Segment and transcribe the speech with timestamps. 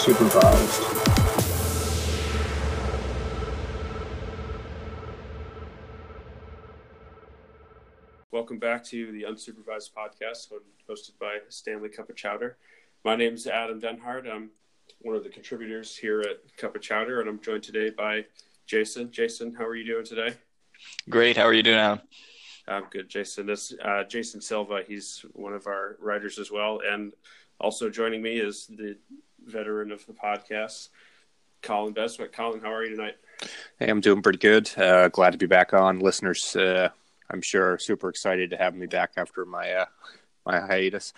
[0.00, 1.06] is unsupervised.
[8.30, 10.52] Welcome back to the Unsupervised Podcast,
[10.88, 12.56] hosted by Stanley Cup of Chowder.
[13.04, 14.30] My name is Adam Denhard.
[14.30, 14.50] I'm
[15.02, 18.24] one of the contributors here at Cup of Chowder, and I'm joined today by
[18.66, 19.10] Jason.
[19.10, 20.34] Jason, how are you doing today?
[21.08, 21.36] Great.
[21.36, 22.00] How are you doing, Adam?
[22.68, 23.46] I'm good, Jason.
[23.46, 24.82] This uh, Jason Silva.
[24.86, 27.12] He's one of our writers as well, and
[27.60, 28.96] also joining me is the
[29.46, 30.88] veteran of the podcast,
[31.62, 32.32] Colin Beswick.
[32.32, 33.16] Colin, how are you tonight?
[33.78, 34.70] Hey, I'm doing pretty good.
[34.76, 35.98] Uh, glad to be back on.
[35.98, 36.90] Listeners, uh,
[37.30, 39.86] I'm sure, super excited to have me back after my uh,
[40.44, 41.12] my hiatus.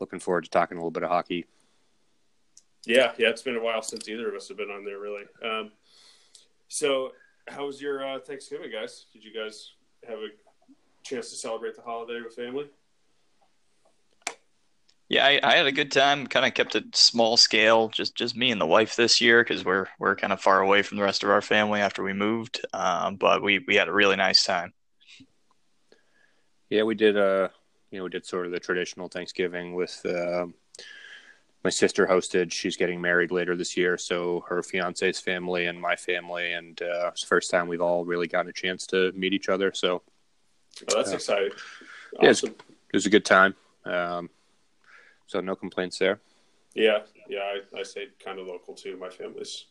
[0.00, 1.46] Looking forward to talking a little bit of hockey.
[2.86, 5.24] Yeah, yeah, it's been a while since either of us have been on there, really.
[5.42, 5.72] Um,
[6.68, 7.12] so,
[7.48, 9.06] how was your uh, Thanksgiving, guys?
[9.12, 9.72] Did you guys
[10.06, 10.28] have a
[11.02, 12.70] chance to celebrate the holiday with family?
[15.08, 16.26] Yeah, I, I had a good time.
[16.26, 19.64] Kind of kept it small scale, just just me and the wife this year because
[19.64, 22.64] we're we're kind of far away from the rest of our family after we moved.
[22.74, 24.74] Um, but we we had a really nice time.
[26.68, 27.16] Yeah, we did.
[27.16, 27.48] Uh,
[27.90, 30.04] you know, we did sort of the traditional Thanksgiving with.
[30.04, 30.46] Uh,
[31.64, 32.52] my sister hosted.
[32.52, 37.08] She's getting married later this year, so her fiance's family and my family, and uh,
[37.08, 39.72] it's the first time we've all really gotten a chance to meet each other.
[39.74, 40.02] So
[40.90, 41.50] oh, that's uh, exciting.
[42.20, 42.50] Awesome.
[42.50, 43.56] Yeah, it was a good time.
[43.84, 44.30] Um,
[45.28, 46.20] so no complaints there.
[46.74, 47.40] Yeah, yeah,
[47.74, 48.96] I, I stayed kind of local too.
[48.96, 49.66] My family's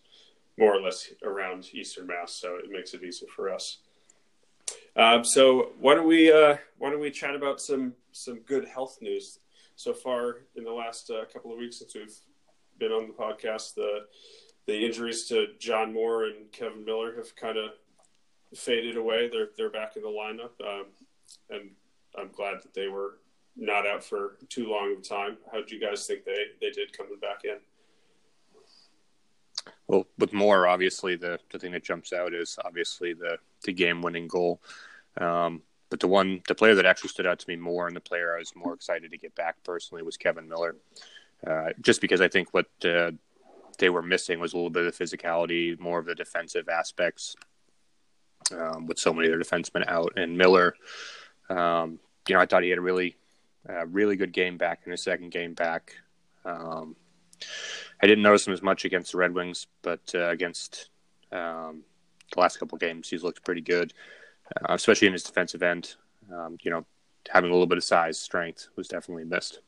[0.58, 3.80] more or less around Eastern Mass, so it makes it easier for us.
[4.96, 8.98] Um, so why don't we uh, why don't we chat about some some good health
[9.02, 9.40] news
[9.76, 12.18] so far in the last uh, couple of weeks since we've
[12.80, 13.76] been on the podcast?
[13.76, 14.06] The
[14.66, 17.72] the injuries to John Moore and Kevan Miller have kind of
[18.56, 19.30] faded away.
[19.30, 20.88] They're they're back in the lineup, um,
[21.50, 21.72] and
[22.18, 23.20] I'm glad that they were
[23.58, 25.38] not out for too long of time.
[25.52, 27.58] How did you guys think they they did coming back in?
[29.88, 34.02] Well, with Moore, obviously the the thing that jumps out is obviously the the game
[34.02, 34.62] winning goal.
[35.20, 38.02] Um, but the one the player that actually stood out to me more and the
[38.02, 40.76] player I was more excited to get back personally was Kevan Miller.
[41.46, 43.12] Uh, just because I think what uh,
[43.78, 47.36] they were missing was a little bit of physicality, more of the defensive aspects,
[48.52, 50.14] um, with so many of their defensemen out.
[50.16, 50.76] And Miller,
[51.50, 53.16] um, you know, I thought he had a really,
[53.70, 55.94] uh, really good game back in his second game back.
[56.46, 56.96] Um,
[58.02, 60.90] I didn't notice him as much against the Red Wings, but uh, against
[61.32, 61.84] um,
[62.34, 63.94] the last couple games, he's looked pretty good,
[64.56, 65.96] uh, especially in his defensive end.
[66.34, 66.86] Um, you know,
[67.30, 69.60] having a little bit of size, strength was definitely missed.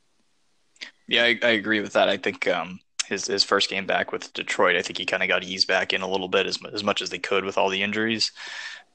[1.08, 2.10] Yeah, I, I agree with that.
[2.10, 5.30] I think um, his his first game back with Detroit, I think he kind of
[5.30, 7.70] got eased back in a little bit as as much as they could with all
[7.70, 8.31] the injuries.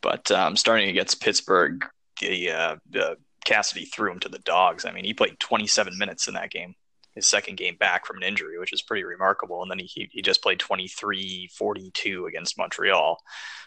[0.00, 1.84] But um, starting against Pittsburgh,
[2.21, 4.84] the, uh, the Cassidy threw him to the dogs.
[4.84, 6.75] I mean, he played 27 minutes in that game
[7.15, 9.62] his second game back from an injury, which is pretty remarkable.
[9.62, 13.22] And then he he just played 23-42 against Montreal,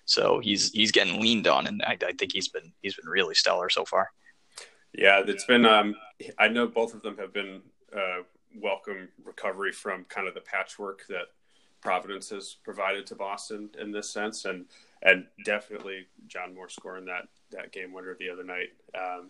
[0.05, 3.35] so he's he's getting leaned on, and I, I think he's been he's been really
[3.35, 4.09] stellar so far.
[4.93, 5.65] Yeah, it's been.
[5.65, 5.95] Um,
[6.37, 7.61] I know both of them have been
[7.95, 8.23] uh,
[8.55, 11.27] welcome recovery from kind of the patchwork that
[11.81, 14.65] Providence has provided to Boston in this sense, and
[15.03, 18.69] and definitely John Moore scoring that that game winner the other night.
[18.97, 19.29] Um,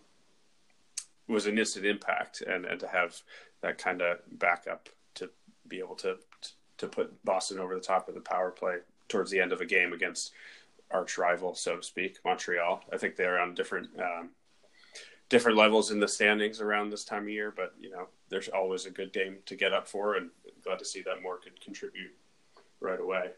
[1.28, 3.20] was an instant impact, and and to have
[3.60, 5.30] that kind of backup to
[5.66, 6.16] be able to
[6.78, 8.78] to put Boston over the top of the power play
[9.08, 10.32] towards the end of a game against
[10.90, 12.82] arch rival, so to speak, Montreal.
[12.92, 14.30] I think they're on different um,
[15.28, 18.86] different levels in the standings around this time of year, but you know, there's always
[18.86, 20.30] a good game to get up for, and
[20.64, 22.14] glad to see that Moore could contribute
[22.80, 23.30] right away.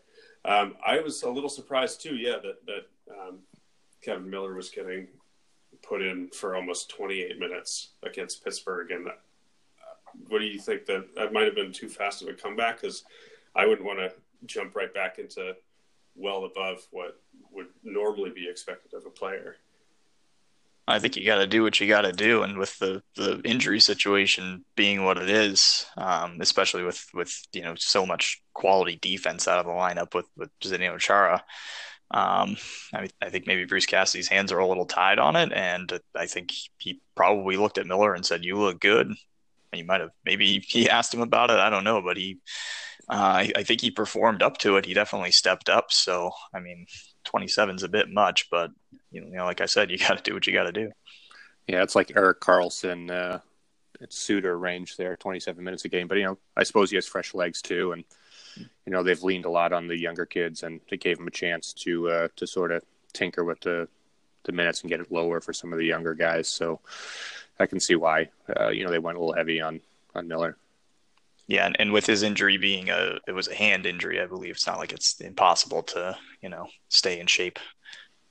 [0.44, 3.38] Um, I was a little surprised too, yeah, that that um,
[4.02, 5.08] Kevan Miller was getting
[5.82, 8.90] put in for almost 28 minutes against Pittsburgh.
[8.90, 9.12] And uh,
[10.28, 12.80] what do you think that that might have been too fast of a comeback?
[12.80, 13.04] Because
[13.54, 14.12] I wouldn't want to
[14.46, 15.56] jump right back into
[16.14, 17.20] well above what
[17.52, 19.56] would normally be expected of a player.
[20.88, 23.40] I think you got to do what you got to do, and with the, the
[23.44, 28.98] injury situation being what it is, um, especially with with you know so much quality
[29.00, 31.44] defense out of the lineup with with Zdeno Chara,
[32.12, 32.56] um,
[32.92, 36.26] I, I, think maybe Bruce Cassidy's hands are a little tied on it, and I
[36.26, 39.12] think he probably looked at Miller and said, "You look good."
[39.72, 41.60] He might have maybe he asked him about it.
[41.60, 42.38] I don't know, but he,
[43.08, 44.86] uh, I, I, think he performed up to it.
[44.86, 45.92] He definitely stepped up.
[45.92, 46.86] So I mean,
[47.24, 48.70] 27 is a bit much, but
[49.12, 50.90] you know, like I said, you got to do what you got to do.
[51.68, 53.10] Yeah, it's like Erik Karlsson.
[53.10, 53.38] Uh,
[54.00, 56.08] it's Suter range there, 27 minutes a game.
[56.08, 58.04] But you know, I suppose he has fresh legs too, and
[58.56, 61.32] you know they've leaned a lot on the younger kids, and they gave them a
[61.32, 62.82] chance to uh, to sort of
[63.12, 63.88] tinker with the
[64.44, 66.48] the minutes and get it lower for some of the younger guys.
[66.48, 66.80] So
[67.58, 69.80] I can see why uh, you know they went a little heavy on
[70.14, 70.56] on Miller.
[71.46, 74.52] Yeah, and, and with his injury being a it was a hand injury, I believe
[74.52, 77.58] it's not like it's impossible to you know stay in shape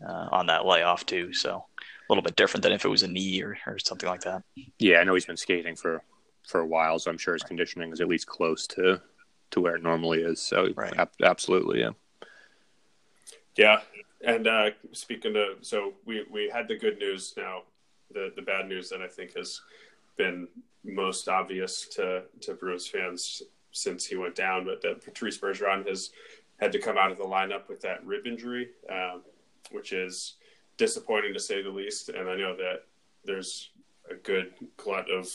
[0.06, 1.33] uh, on that layoff too.
[1.33, 1.65] So
[2.10, 4.44] a little bit different than if it was a knee or, or something like that.
[4.80, 6.01] Yeah, I know he's been skating for
[6.48, 9.00] for a while, so I'm sure his conditioning is at least close to
[9.51, 10.42] to where it normally is.
[10.42, 10.96] So Right.
[10.98, 11.92] ab- absolutely, yeah.
[13.56, 13.81] Yeah,
[14.22, 17.63] and uh, speaking of, so we we had the good news now.
[18.12, 19.62] The the bad news that I think has
[20.18, 20.48] been
[20.84, 26.12] most obvious to to Bruins fans since he went down, but that Patrice Bergeron has
[26.60, 29.22] had to come out of the lineup with that rib injury, um,
[29.72, 30.36] which is
[30.78, 32.10] disappointing to say the least.
[32.10, 32.86] And I know that
[33.25, 33.69] there's
[34.10, 35.30] a good glut of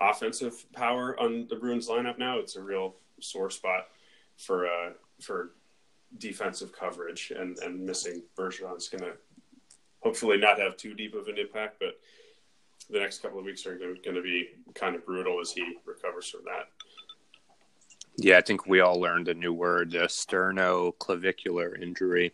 [0.00, 2.38] offensive power on the Bruins lineup now.
[2.38, 3.88] It's a real sore spot
[4.36, 4.90] for uh,
[5.20, 5.52] for
[6.18, 9.12] defensive coverage, and and missing Bergeron's going to
[10.00, 11.98] hopefully not have too deep of an impact, but
[12.90, 16.28] the next couple of weeks are going to be kind of brutal as he recovers
[16.28, 16.68] from that.
[18.16, 22.32] Yeah, I think we all learned a new word, the sternoclavicular injury,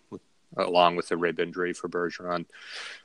[0.56, 2.46] along with the rib injury for Bergeron.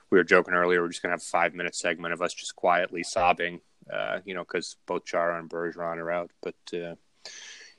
[0.09, 2.33] We were joking earlier, we're just going to have a five minute segment of us
[2.33, 6.31] just quietly sobbing, uh, you know, because both Chara and Bergeron are out.
[6.41, 6.95] But, uh,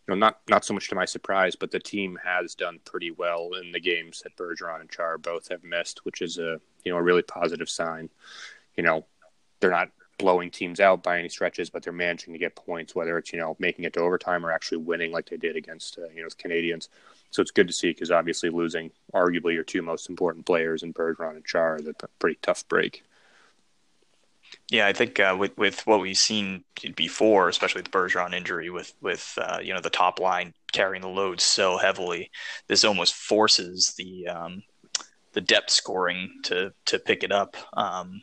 [0.06, 3.10] you know, not, not so much to my surprise, but the team has done pretty
[3.10, 6.92] well in the games that Bergeron and Chara both have missed, which is a, you
[6.92, 8.10] know, a really positive sign.
[8.76, 9.06] You know,
[9.60, 13.18] they're not blowing teams out by any stretches, but they're managing to get points, whether
[13.18, 16.08] it's you know making it to overtime or actually winning like they did against uh,
[16.14, 16.88] you know the Canadiens.
[17.30, 20.94] So it's good to see because obviously losing arguably your two most important players in
[20.94, 23.02] Bergeron and Chara is a pretty tough break.
[24.70, 26.64] Yeah, I think uh, with with what we've seen
[26.96, 31.08] before, especially the Bergeron injury, with with uh, you know the top line carrying the
[31.08, 32.31] load so heavily,
[32.66, 34.62] this almost forces the um,
[35.32, 37.56] the depth scoring to to pick it up.
[37.75, 38.22] Um,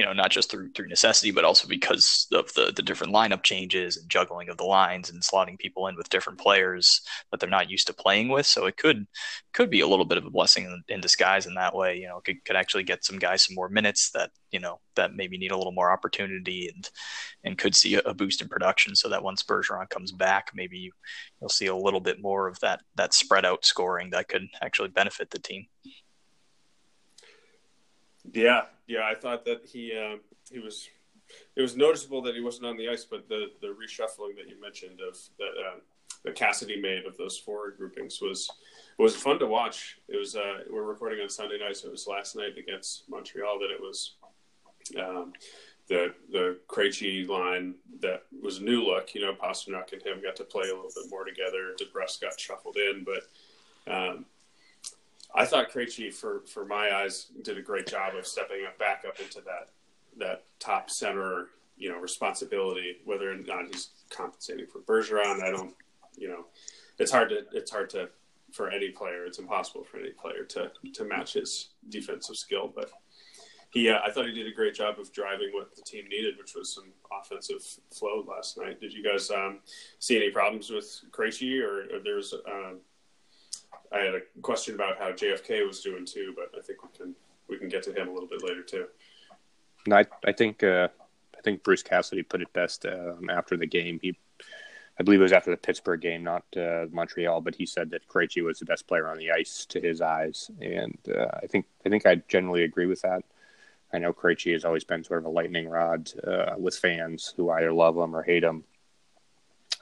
[0.00, 3.42] you know, not just through through necessity, but also because of the the different lineup
[3.42, 7.50] changes and juggling of the lines and slotting people in with different players that they're
[7.50, 8.46] not used to playing with.
[8.46, 9.06] So it could
[9.52, 11.98] could be a little bit of a blessing in, in disguise in that way.
[11.98, 15.14] You know, could could actually get some guys some more minutes that you know that
[15.14, 16.88] maybe need a little more opportunity and
[17.44, 18.96] and could see a, boost in production.
[18.96, 20.92] So that once Bergeron comes back, maybe you,
[21.42, 24.88] you'll see a little bit more of that that spread out scoring that could actually
[24.88, 25.66] benefit the team.
[28.32, 30.16] Yeah, yeah, I thought that he uh,
[30.50, 30.88] he was.
[31.54, 34.60] It was noticeable that he wasn't on the ice, but the the reshuffling that you
[34.60, 35.78] mentioned of that uh,
[36.24, 38.50] that Cassidy made of those forward groupings was
[38.98, 39.98] was fun to watch.
[40.08, 43.60] It was uh, we're recording on Sunday night, so it was last night against Montreal
[43.60, 44.16] that it was
[44.98, 45.34] um,
[45.86, 49.14] the the Krejci line that was a new look.
[49.14, 51.76] You know, Pastrnak and him got to play a little bit more together.
[51.80, 54.24] DeBrusk got shuffled in, but um,
[55.34, 59.04] I thought Krejci, for for my eyes, did a great job of stepping up back
[59.06, 59.70] up into that
[60.18, 62.96] that top center, you know, responsibility.
[63.04, 65.74] Whether or not he's compensating for Bergeron, I don't,
[66.16, 66.46] you know,
[66.98, 68.08] it's hard to it's hard to
[68.52, 69.24] for any player.
[69.24, 72.90] It's impossible for any player to to match his defensive skill, but.
[73.72, 76.36] He, uh, I thought he did a great job of driving what the team needed,
[76.38, 77.64] which was some offensive
[77.96, 78.80] flow last night.
[78.80, 79.60] Did you guys um,
[80.00, 82.80] see any problems with Krejci, or, or there's um,
[83.92, 87.14] I had a question about how JFK was doing too, but I think we can
[87.48, 88.86] we can get to him a little bit later too.
[89.86, 90.88] No, I, I think uh,
[91.36, 93.98] I think Bruce Cassidy put it best um, after the game.
[94.00, 94.16] He,
[94.98, 98.06] I believe it was after the Pittsburgh game, not uh, Montreal, but he said that
[98.06, 101.66] Krejci was the best player on the ice to his eyes, and uh, I think
[101.84, 103.24] I think I generally agree with that.
[103.92, 107.50] I know Krejci has always been sort of a lightning rod uh, with fans who
[107.50, 108.64] either love him or hate him.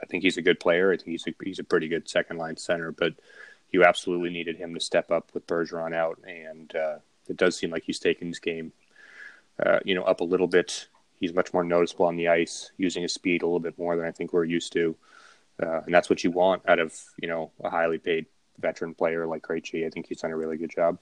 [0.01, 0.93] I think he's a good player.
[0.93, 3.15] I think he's a, he's a pretty good second line center, but
[3.71, 6.97] you absolutely needed him to step up with Bergeron out, and uh,
[7.29, 8.73] it does seem like he's taken his game,
[9.65, 10.89] uh, you know, up a little bit.
[11.21, 14.07] He's much more noticeable on the ice, using his speed a little bit more than
[14.07, 14.97] I think we're used to,
[15.63, 18.27] uh, and that's what you want out of you know a highly paid
[18.59, 19.87] veteran player like Krejci.
[19.87, 20.99] I think he's done a really good job.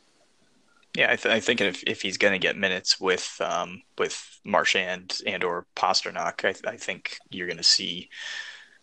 [0.96, 4.40] Yeah, I, th- I think if, if he's going to get minutes with um, with
[4.44, 8.08] Marchand and or Pastrnak, I, th- I think you're going to see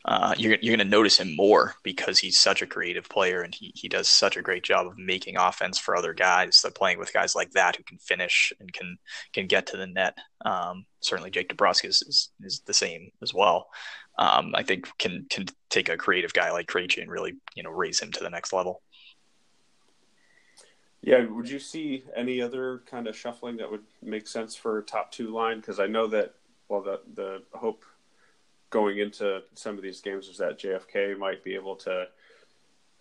[0.05, 3.55] uh, you're you're going to notice him more because he's such a creative player and
[3.55, 6.57] he, he does such a great job of making offense for other guys.
[6.57, 8.97] So playing with guys like that who can finish and can
[9.31, 10.17] can get to the net.
[10.43, 13.69] Um, certainly, Jake DeBrusk is, is, is the same as well.
[14.19, 17.71] Um, I think can can take a creative guy like Krejci and really you know
[17.71, 18.81] raise him to the next level.
[21.01, 25.11] Yeah, would you see any other kind of shuffling that would make sense for top
[25.11, 25.59] two line?
[25.59, 26.33] Because I know that
[26.67, 27.85] well, the the hope
[28.73, 32.07] going into some of these games was that JFK might be able to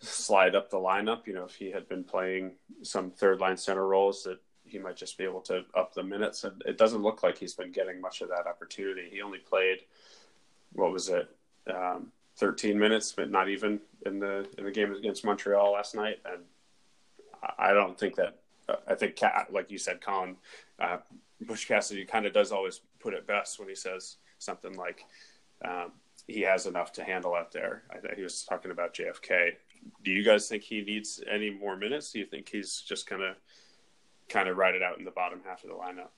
[0.00, 1.26] slide up the lineup.
[1.26, 2.52] You know, if he had been playing
[2.82, 6.44] some third line center roles, that he might just be able to up the minutes.
[6.44, 9.08] And it doesn't look like he's been getting much of that opportunity.
[9.10, 9.78] He only played
[10.74, 11.28] what was it?
[11.74, 16.18] Um, 13 minutes, but not even in the in the game against Montreal last night.
[16.26, 16.42] And
[17.58, 18.38] I don't think that.
[18.86, 19.18] I think,
[19.50, 20.36] like you said, Colin
[20.78, 20.98] uh,
[21.40, 25.04] Bruce Cassidy kind of does always put it best when he says something like
[25.64, 25.92] um,
[26.26, 27.82] he has enough to handle out there.
[27.90, 29.52] I, he was talking about JFK.
[30.04, 32.12] Do you guys think he needs any more minutes?
[32.12, 33.34] Do you think he's just gonna
[34.28, 36.08] kind of ride it out in the bottom half of the lineup?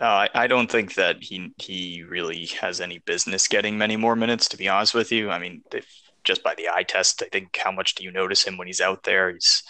[0.00, 4.48] Uh, I don't think that he he really has any business getting many more minutes.
[4.48, 5.86] To be honest with you, I mean, if,
[6.24, 8.80] just by the eye test, I think how much do you notice him when he's
[8.80, 9.32] out there?
[9.32, 9.62] He's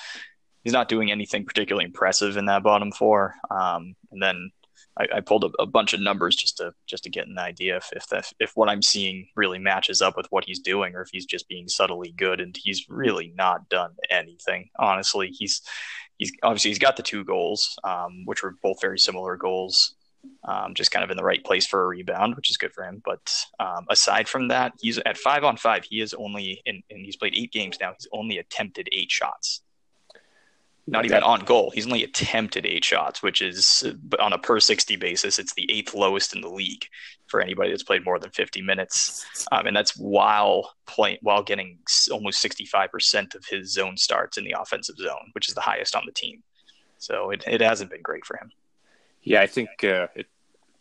[0.64, 3.35] he's not doing anything particularly impressive in that bottom four.
[3.50, 4.50] Um, and then
[4.99, 7.76] I, I pulled a, a, bunch of numbers just to just to get an idea
[7.76, 11.02] if if, the, if what I'm seeing really matches up with what he's doing, or
[11.02, 12.40] if he's just being subtly good.
[12.40, 14.70] And he's really not done anything.
[14.78, 15.62] Honestly, he's
[16.18, 19.94] he's obviously he's got the two goals, um, which were both very similar goals.
[20.44, 22.84] Um, just kind of in the right place for a rebound, which is good for
[22.84, 23.02] him.
[23.04, 25.84] But um, aside from that, he's at five on five.
[25.84, 27.92] He is only, and he's played eight games now.
[27.92, 29.62] He's only attempted eight shots
[30.92, 31.72] not even on goal.
[31.75, 33.82] He's only attempted eight shots, which is
[34.20, 36.84] on a per 60 basis, it's the eighth lowest in the league
[37.28, 39.25] for anybody that's played more than 50 minutes.
[39.50, 41.78] Um, and that's while playing, while getting
[42.11, 46.02] almost 65% of his zone starts in the offensive zone, which is the highest on
[46.04, 46.42] the team.
[46.99, 48.52] So it, it hasn't been great for him.
[49.22, 50.26] Yeah, I think uh, it,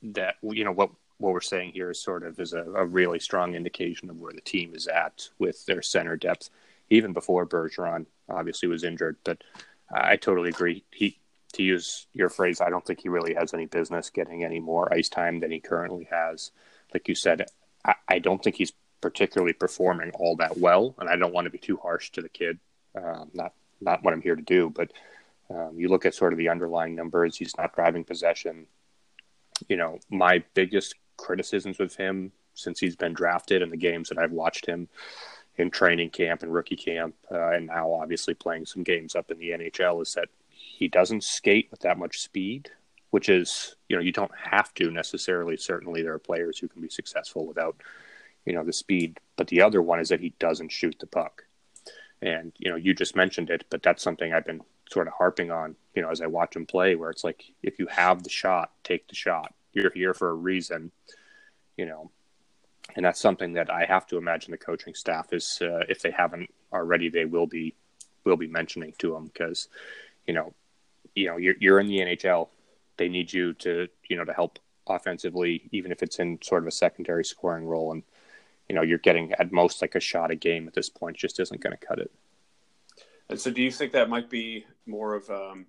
[0.04, 0.90] that, you know, what,
[1.20, 4.34] what we're saying here is sort of is a, a really strong indication of where
[4.34, 6.50] the team is at with their center depth,
[6.90, 9.16] even before Bergeron obviously was injured.
[9.24, 9.42] But
[9.94, 10.84] I totally agree.
[10.92, 11.18] He,
[11.54, 14.94] to use your phrase, I don't think he really has any business getting any more
[14.94, 16.52] ice time than he currently has.
[16.94, 17.46] Like you said,
[17.86, 21.52] I, I don't think he's particularly performing all that well, and I don't want to
[21.52, 22.60] be too harsh to the kid.
[22.96, 24.92] Um, not not what I'm here to do, but
[25.50, 27.36] um, you look at sort of the underlying numbers.
[27.36, 28.68] He's not driving possession.
[29.68, 34.18] You know, my biggest criticisms with him since he's been drafted and the games that
[34.18, 34.88] I've watched him
[35.58, 39.38] in training camp and rookie camp, uh, and now obviously playing some games up in
[39.38, 42.70] the NHL, is that he doesn't skate with that much speed,
[43.12, 45.58] which is, you know, you don't have to necessarily.
[45.58, 47.76] Certainly, there are players who can be successful without,
[48.46, 49.20] you know, the speed.
[49.36, 51.44] But the other one is that he doesn't shoot the puck.
[52.22, 55.52] And, you know, you just mentioned it, but that's something I've been sort of harping
[55.52, 58.30] on, you know, as I watch him play, where it's like, if you have the
[58.30, 59.54] shot, take the shot.
[59.74, 60.92] You're here for a reason,
[61.78, 62.12] you know,
[62.96, 66.12] and that's something that I have to imagine the coaching staff is, uh, if they
[66.12, 67.76] haven't already, they will be
[68.24, 69.68] will be mentioning to them because,
[70.28, 70.54] you know,
[71.16, 72.50] you know you're you're in the NHL,
[72.98, 76.68] they need you to you know to help offensively, even if it's in sort of
[76.68, 78.04] a secondary scoring role, and
[78.70, 81.40] you know you're getting at most like a shot a game at this point just
[81.40, 82.12] isn't going to cut it.
[83.30, 85.66] And so, do you think that might be more of um,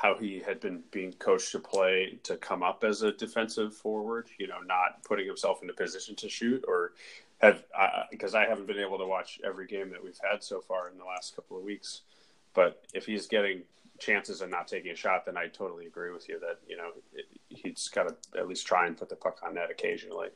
[0.00, 4.28] how he had been being coached to play to come up as a defensive forward,
[4.38, 6.92] you know, not putting himself in a position to shoot or
[7.42, 7.62] have,
[8.10, 10.88] because I, I, haven't been able to watch every game that we've had so far
[10.88, 12.00] in the last couple of weeks.
[12.54, 13.62] But if he's getting
[13.98, 16.92] chances and not taking a shot, then I totally agree with you that, you know,
[17.12, 20.28] it, he's got to at least try and put the puck on net occasionally.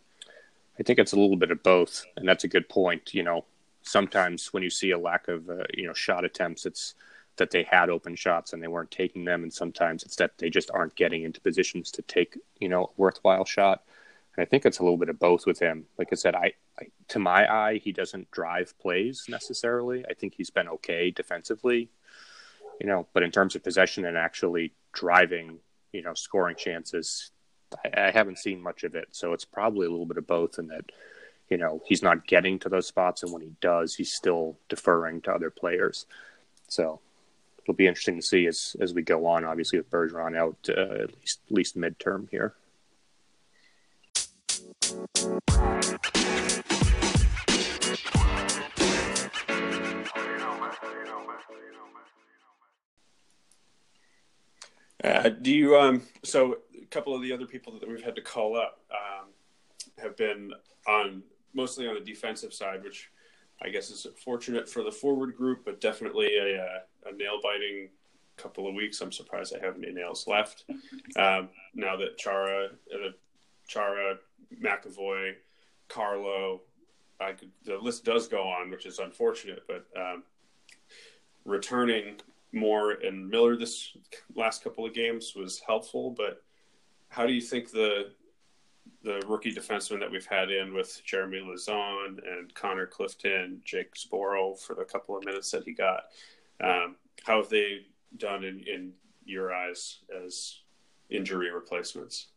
[0.79, 2.05] I think it's a little bit of both.
[2.19, 3.15] And that's a good point.
[3.15, 3.47] You know,
[3.81, 6.95] sometimes when you see a lack of, uh, you know, shot attempts, it's,
[7.37, 10.51] that they had open shots and they weren't taking them, and sometimes it's that they
[10.51, 13.83] just aren't getting into positions to take you know worthwhile shot.
[14.37, 15.87] And I think it's a little bit of both with him.
[15.99, 20.05] Like I said, I, I to my eye, he doesn't drive plays necessarily.
[20.09, 21.89] I think he's been okay defensively,
[22.81, 25.59] you know, but in terms of possession and actually driving,
[25.93, 27.31] you know, scoring chances,
[27.85, 29.09] I, I haven't seen much of it.
[29.13, 30.91] So it's probably a little bit of both, in that
[31.49, 35.21] you know he's not getting to those spots, and when he does, he's still deferring
[35.23, 36.07] to other players.
[36.69, 37.01] So
[37.65, 39.45] it'll be interesting to see as as we go on.
[39.45, 42.55] Obviously, with Bergeron out uh, at least at least midterm here.
[55.03, 58.23] Uh, do you um so a couple of the other people that we've had to
[58.23, 59.29] call up um,
[59.99, 60.53] have been
[60.87, 61.23] on
[61.55, 63.11] mostly on the defensive side, which
[63.63, 67.89] I guess is fortunate for the forward group, but definitely a, a, nail biting
[68.37, 69.01] couple of weeks.
[69.01, 70.65] I'm surprised I have any nails left.
[71.17, 73.11] Um, now that Chara, uh,
[73.69, 74.17] Chara,
[74.61, 75.35] McAvoy,
[75.89, 76.63] Carlo,
[77.21, 80.25] I could, the list does go on, which is unfortunate, but um,
[81.45, 82.17] returning
[82.53, 83.97] Moore and Miller this
[84.35, 86.11] last couple of games was helpful.
[86.11, 86.43] But
[87.09, 88.11] how do you think the
[89.03, 94.59] the rookie defensemen that we've had in with Jeremy Lauzon and Connor Clifton, Jake Zboril
[94.59, 96.05] for the couple of minutes that he got.
[96.63, 98.93] Um, how have they done in, in
[99.25, 100.61] your eyes as
[101.11, 102.29] injury replacements?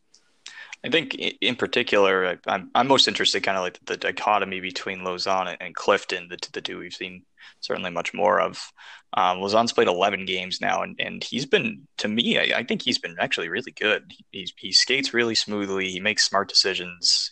[0.83, 4.99] I think in particular, I, I'm I'm most interested kind of like the dichotomy between
[4.99, 7.23] Lauzon and Clifton, the the two we've seen
[7.59, 8.71] certainly much more of.
[9.13, 12.81] Um, Lauzon's played 11 games now, and, and he's been, to me, I, I think
[12.81, 14.13] he's been actually really good.
[14.31, 15.89] He, he skates really smoothly.
[15.89, 17.31] He makes smart decisions,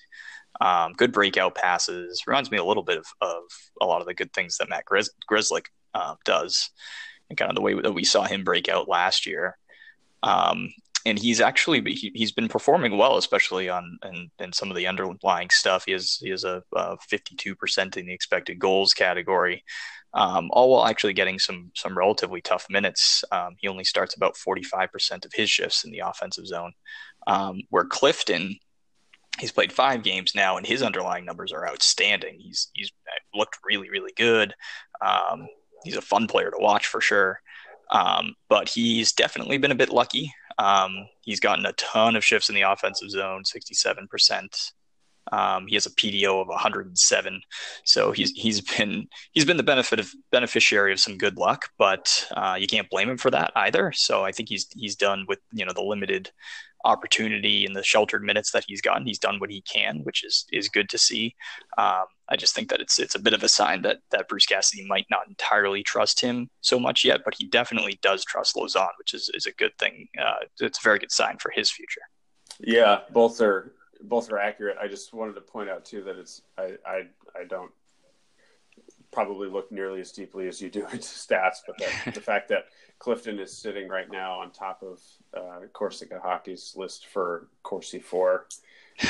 [0.61, 2.23] um, good breakout passes.
[2.25, 3.41] Reminds me a little bit of, of
[3.81, 5.65] a lot of the good things that Matt Gris- Grzelcyk
[5.95, 6.69] uh, does,
[7.29, 9.57] and kind of the way that we saw him break out last year.
[10.21, 10.69] Um,
[11.05, 13.97] and he's actually he, has been performing well, especially on
[14.39, 15.85] and some of the underlying stuff.
[15.85, 16.63] He has he has a
[17.07, 19.63] fifty two percent in the expected goals category,
[20.13, 23.23] um, all while actually getting some some relatively tough minutes.
[23.31, 26.73] Um, he only starts about forty five percent of his shifts in the offensive zone,
[27.27, 28.57] um, where Clifton.
[29.37, 32.37] He's played five games now, and his underlying numbers are outstanding.
[32.39, 32.89] He's he's
[33.33, 34.53] looked really, really good.
[35.83, 37.39] He's a fun player to watch for sure.
[37.91, 40.33] Um, but he's definitely been a bit lucky.
[40.57, 44.71] Um, he's gotten a ton of shifts in the offensive zone, 67%.
[45.31, 47.41] Um, he has a PDO of 107,
[47.83, 52.27] so he's he's been he's been the benefit of beneficiary of some good luck, but
[52.35, 53.91] uh, you can't blame him for that either.
[53.91, 56.31] So I think he's he's done with you know the limited
[56.85, 59.05] opportunity and the sheltered minutes that he's gotten.
[59.05, 61.35] He's done what he can, which is is good to see.
[61.77, 64.45] Um, I just think that it's it's a bit of a sign that that Bruce
[64.45, 68.89] Cassidy might not entirely trust him so much yet, but he definitely does trust Lauzon,
[68.97, 70.07] which is is a good thing.
[70.19, 72.01] Uh, it's a very good sign for his future.
[72.59, 74.77] Yeah, both are both are accurate.
[74.81, 77.01] I just wanted to point out too that it's I I,
[77.35, 77.71] I don't
[79.15, 82.65] probably look nearly as deeply as you do into stats, but that, the fact that
[82.99, 84.99] Clifton is sitting right now on top of
[85.35, 88.45] uh, Corsica Hockey's list for Corsi For.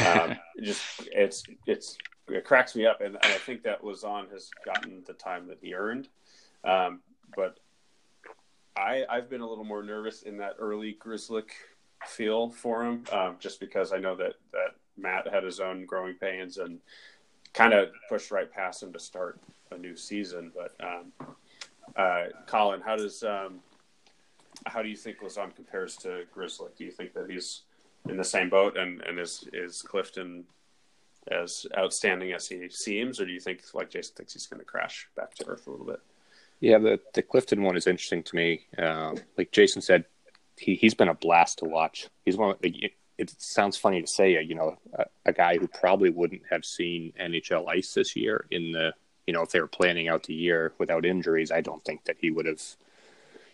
[0.07, 4.49] Um, just it's it's it cracks me up, and, and, I think that Lauzon has
[4.65, 6.07] gotten the time that he earned.
[6.63, 7.01] Um,
[7.35, 7.59] but
[8.75, 11.49] I I've been a little more nervous in that early Grzelcyk
[12.07, 16.15] feel for him, um, just because I know that that Matt had his own growing
[16.15, 16.79] pains and
[17.53, 19.39] kind of pushed right past him to start
[19.71, 20.51] a new season.
[20.55, 21.11] But um,
[21.95, 23.59] uh, Colin, how does um,
[24.65, 26.69] how do you think Lauzon compares to Grizzly?
[26.77, 27.61] Do you think that he's
[28.07, 30.45] in the same boat and, and is is Clifton
[31.31, 34.65] as outstanding as he seems, or do you think like Jason thinks he's going to
[34.65, 35.99] crash back to earth a little bit?
[36.59, 38.67] Yeah, the the Clifton one is interesting to me.
[38.77, 40.05] Uh, like Jason said,
[40.57, 42.07] he he's been a blast to watch.
[42.23, 42.55] He's one.
[42.63, 46.65] Like, it sounds funny to say, you know, a, a, guy who probably wouldn't have
[46.65, 48.93] seen NHL ice this year in the,
[49.27, 52.17] you know, if they were planning out the year without injuries, I don't think that
[52.19, 52.61] he would have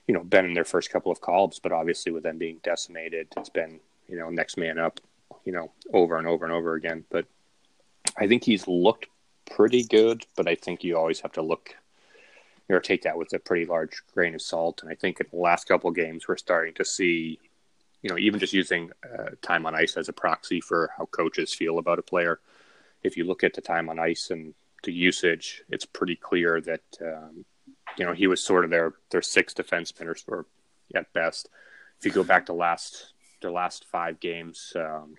[0.07, 3.27] you know, been in their first couple of call-ups, but obviously with them being decimated,
[3.37, 3.79] it's been,
[4.09, 4.99] you know, next man up,
[5.45, 7.05] you know, over and over and over again.
[7.09, 7.25] But
[8.17, 9.07] I think he's looked
[9.49, 11.75] pretty good, but I think you always have to look
[12.69, 14.81] or take that with a pretty large grain of salt.
[14.81, 17.37] And I think in the last couple of games, we're starting to see,
[18.01, 21.53] you know, even just using uh, time on ice as a proxy for how coaches
[21.53, 22.39] feel about a player.
[23.03, 26.81] If you look at the time on ice and the usage, it's pretty clear that
[27.01, 27.45] um,
[27.97, 30.45] you know, he was sort of their their sixth defenseman or, or
[30.95, 31.49] at best.
[31.99, 35.15] If you go back to last the last five games um,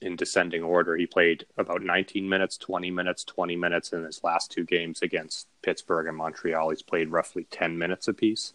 [0.00, 4.50] in descending order, he played about 19 minutes, 20 minutes, 20 minutes in his last
[4.50, 6.70] two games against Pittsburgh and Montreal.
[6.70, 8.52] He's played roughly 10 minutes apiece.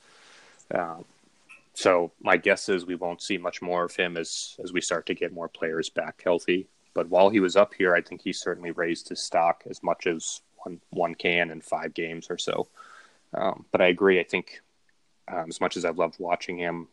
[0.74, 1.06] Um,
[1.74, 5.06] so my guess is we won't see much more of him as as we start
[5.08, 6.68] to get more players back healthy.
[7.00, 10.06] But while he was up here, I think he certainly raised his stock as much
[10.06, 12.68] as one one can in five games or so.
[13.34, 14.20] Um, but I agree.
[14.20, 14.60] I think
[15.32, 16.90] um, as much as I've loved watching him,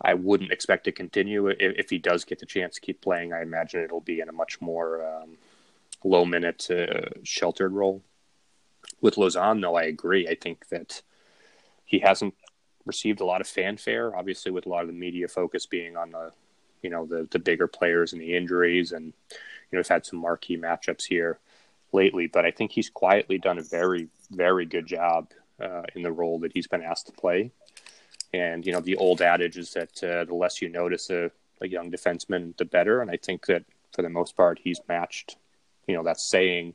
[0.00, 3.34] I wouldn't expect to continue if, if, he does get the chance to keep playing.
[3.34, 5.36] I imagine it'll be in a much more um,
[6.02, 8.00] low minute uh, sheltered role.
[9.02, 10.26] With Lauzon, though, I agree.
[10.26, 11.02] I think that
[11.84, 12.32] he hasn't
[12.86, 14.16] received a lot of fanfare.
[14.16, 16.32] Obviously, with a lot of the media focus being on the,
[16.82, 19.12] you know, the the bigger players and the injuries, and you
[19.72, 21.38] know, we've had some marquee matchups here
[21.92, 25.28] lately, but I think he's quietly done a very, very good job
[25.60, 27.50] uh, in the role that he's been asked to play.
[28.32, 31.68] And you know, the old adage is that uh, the less you notice a, a
[31.68, 33.00] young defenseman, the better.
[33.00, 35.36] And I think that for the most part, he's matched.
[35.86, 36.74] You know, that saying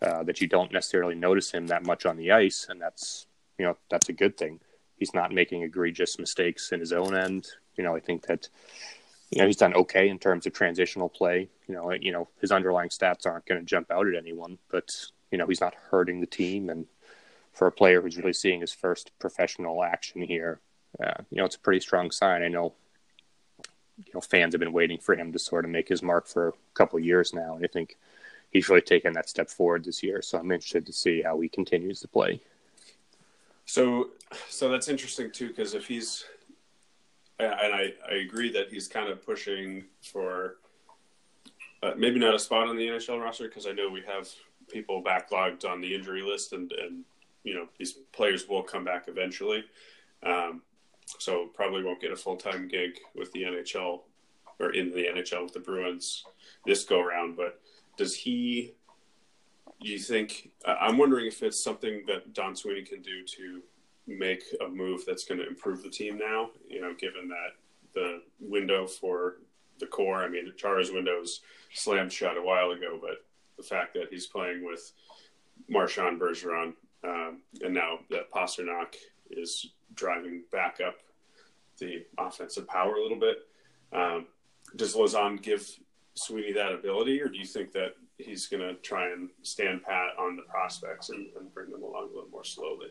[0.00, 3.26] uh, that you don't necessarily notice him that much on the ice, and that's
[3.58, 4.60] you know that's a good thing.
[4.96, 7.48] He's not making egregious mistakes in his own end.
[7.76, 8.48] You know, I think that
[9.32, 11.48] you know he's done okay in terms of transitional play.
[11.66, 14.94] You know, you know his underlying stats aren't going to jump out at anyone, but
[15.30, 16.68] you know he's not hurting the team.
[16.68, 16.86] And
[17.52, 20.60] for a player who's really seeing his first professional action here,
[21.02, 22.42] uh, you know it's a pretty strong sign.
[22.42, 22.74] I know
[23.96, 26.48] you know fans have been waiting for him to sort of make his mark for
[26.48, 27.96] a couple of years now, and I think
[28.50, 30.20] he's really taken that step forward this year.
[30.20, 32.42] So I'm interested to see how he continues to play.
[33.64, 34.10] So,
[34.48, 36.24] so that's interesting too, because if he's
[37.44, 40.56] and I, I agree that he's kind of pushing for
[41.82, 44.28] uh, maybe not a spot on the NHL roster because I know we have
[44.70, 47.04] people backlogged on the injury list, and and
[47.44, 49.64] you know these players will come back eventually.
[50.22, 50.62] Um,
[51.18, 54.00] so probably won't get a full time gig with the NHL
[54.60, 56.24] or in the NHL with the Bruins
[56.64, 57.36] this go around.
[57.36, 57.60] But
[57.96, 58.74] does he?
[59.80, 60.50] Do you think?
[60.64, 63.62] I'm wondering if it's something that Don Sweeney can do to
[64.06, 66.50] make a move that's going to improve the team now.
[66.68, 67.52] You know, given that
[67.94, 69.36] the window for
[69.78, 71.40] the core, I mean, Chara's window's
[71.72, 73.24] slammed shut a while ago, but
[73.56, 74.92] the fact that he's playing with
[75.68, 78.94] Marchand Bergeron um, and now that Pastrnak
[79.30, 80.94] is driving back up
[81.78, 83.38] the offensive power a little bit.
[83.92, 84.26] Um,
[84.76, 85.68] does Lauzon give
[86.14, 90.10] Sweeney that ability, or do you think that he's going to try and stand pat
[90.18, 92.88] on the prospects and, and, bring them along a little more slowly?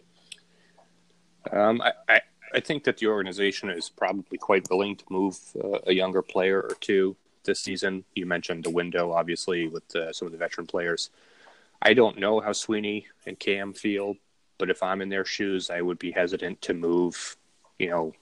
[1.51, 2.21] Um, I, I,
[2.55, 6.61] I, think that the organization is probably quite willing to move uh, a younger player
[6.61, 8.03] or two this season.
[8.15, 11.09] You mentioned the window, obviously, with uh, some of the veteran players.
[11.81, 14.15] I don't know how Sweeney and Cam feel,
[14.59, 17.37] but if I'm in their shoes, I would be hesitant to move,
[17.79, 18.13] you know,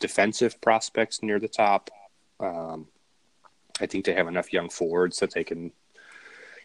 [0.00, 1.90] defensive prospects near the top.
[2.40, 2.88] Um,
[3.80, 5.72] I think they have enough young forwards that they can,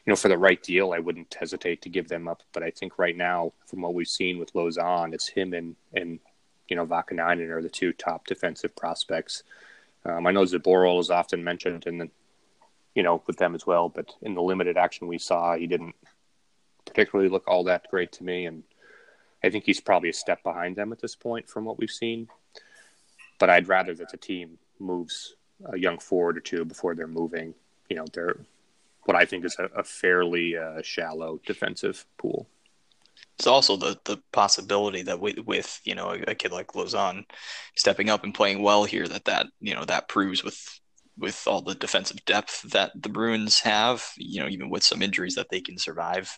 [0.05, 2.43] you know, for the right deal, I wouldn't hesitate to give them up.
[2.51, 6.19] But I think right now, from what we've seen with Lauzon, it's him and and
[6.67, 9.43] you know Vaakanainen are the two top defensive prospects.
[10.05, 12.09] Um, I know Zboril is often mentioned the,
[12.93, 15.95] you know, with them as well, but in the limited action we saw, he didn't
[16.85, 18.63] particularly look all that great to me, and
[19.41, 22.27] I think he's probably a step behind them at this point from what we've seen.
[23.39, 25.35] But I'd rather that the team moves
[25.65, 27.53] a young forward or two before they're moving.
[27.89, 28.35] You know, they're
[29.05, 32.47] what I think is a, a fairly uh, shallow defensive pool.
[33.37, 37.25] It's also the the possibility that with, with you know a, a kid like Lauzon
[37.75, 40.79] stepping up and playing well here, that that you know that proves with
[41.17, 45.35] with all the defensive depth that the Bruins have, you know, even with some injuries
[45.35, 46.37] that they can survive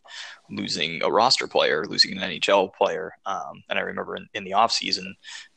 [0.49, 3.13] losing a roster player, losing an NHL player.
[3.25, 5.06] Um, and I remember in, in the offseason,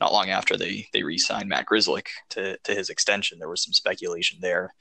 [0.01, 3.73] not long after they, they re-signed Matt Grzelcyk to, to his extension, there was some
[3.73, 4.73] speculation there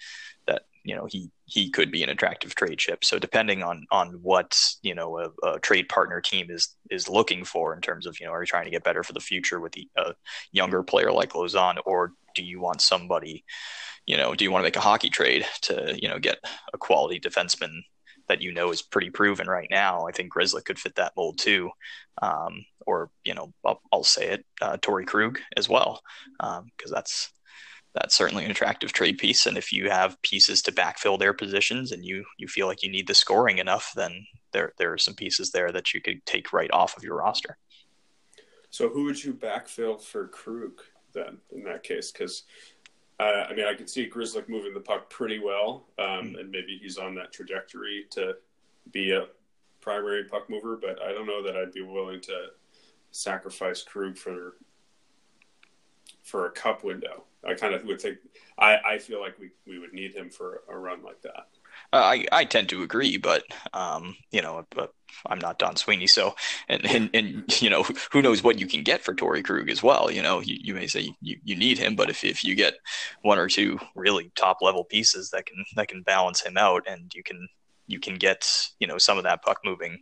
[0.48, 3.04] that, you know, he, he could be an attractive trade chip.
[3.04, 7.44] So depending on, on what, you know, a, a trade partner team is, is looking
[7.44, 9.60] for in terms of, you know, are you trying to get better for the future
[9.60, 10.14] with the, a
[10.52, 13.44] younger player like Lauzon, or do you want somebody,
[14.06, 16.38] you know, do you want to make a hockey trade to, you know, get
[16.74, 17.82] a quality defenseman
[18.30, 20.08] that you know is pretty proven right now?
[20.08, 21.70] I think Grzelcyk could fit that mold too.
[22.22, 26.02] Um, or, you know, I'll, I'll say it, uh, Torey Krug as well,
[26.40, 27.32] because um, that's
[28.00, 29.46] that's certainly an attractive trade piece.
[29.46, 32.92] And if you have pieces to backfill their positions and you you feel like you
[32.92, 36.54] need the scoring enough, then there there are some pieces there that you could take
[36.54, 37.58] right off of your roster.
[38.70, 40.82] So who would you backfill for Krug
[41.14, 42.12] then in that case?
[42.12, 42.44] Because
[43.20, 46.36] uh, I mean, I can see Grzelcyk moving the puck pretty well, um, mm-hmm.
[46.36, 48.36] and maybe he's on that trajectory to
[48.92, 49.26] be a
[49.82, 50.78] primary puck mover.
[50.78, 52.48] But I don't know that I'd be willing to
[53.12, 54.58] sacrifice Krug for
[56.24, 57.24] for a cup window.
[57.48, 58.18] I kind of would think.
[58.60, 61.48] I, I feel like we, we would need him for a run like that.
[61.94, 64.94] Uh, I I tend to agree, but um, you know, but
[65.26, 66.36] I'm not Don Sweeney, so
[66.68, 69.82] and, and and you know, who knows what you can get for Torey Krug as
[69.82, 70.12] well.
[70.12, 72.76] You know, you, you may say you, you need him, but if if you get
[73.22, 77.12] one or two really top level pieces that can that can balance him out, and
[77.16, 77.48] you can
[77.88, 80.00] you can get you know some of that puck moving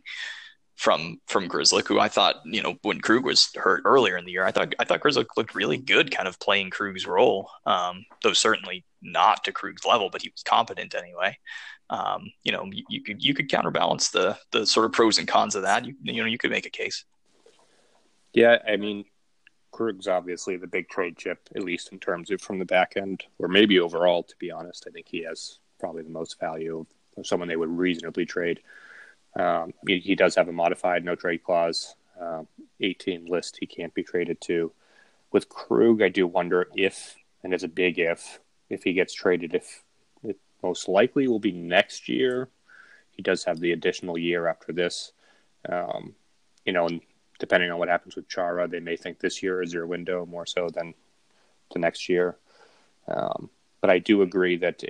[0.76, 4.32] from from Grzelcyk, who I thought, you know, when Krug was hurt earlier in the
[4.32, 7.50] year, I thought I thought Grzelcyk looked really good, kind of playing Krug's role.
[7.64, 11.38] Um, though certainly not to Krug's level, but he was competent anyway.
[11.88, 15.26] Um, you know, you, you, could you could counterbalance the the sort of pros and
[15.26, 15.86] cons of that.
[15.86, 17.04] You you know, you could make a case.
[18.34, 19.06] Yeah, I mean,
[19.72, 23.24] Krug's obviously the big trade chip, at least in terms of from the back end,
[23.38, 24.22] or maybe overall.
[24.24, 26.84] To be honest, I think he has probably the most value
[27.16, 28.60] of someone they would reasonably trade.
[29.36, 32.42] Um, he, he, does have a modified no trade clause, uh,
[32.80, 34.72] 18 list he can't be traded to.
[35.30, 39.54] With Krug, I do wonder if, and it's a big if, if he gets traded,
[39.54, 39.82] if
[40.24, 42.48] it most likely will be next year.
[43.10, 45.12] He does have the additional year after this.
[45.68, 46.14] Um,
[46.64, 47.00] you know, and
[47.38, 50.46] depending on what happens with Chara, they may think this year is their window more
[50.46, 50.94] so than
[51.72, 52.36] the next year.
[53.08, 54.82] Um, but I do agree that,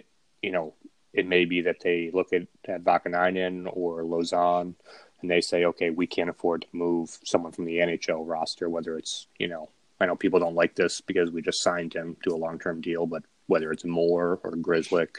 [0.42, 0.74] you know,
[1.16, 4.74] it may be that they look at, at Vaakanainen or Lauzon
[5.22, 8.98] and they say, okay, we can't afford to move someone from the NHL roster, whether
[8.98, 12.34] it's, you know, I know people don't like this because we just signed him to
[12.34, 15.16] a long term deal, but whether it's Moore or Grzelcyk,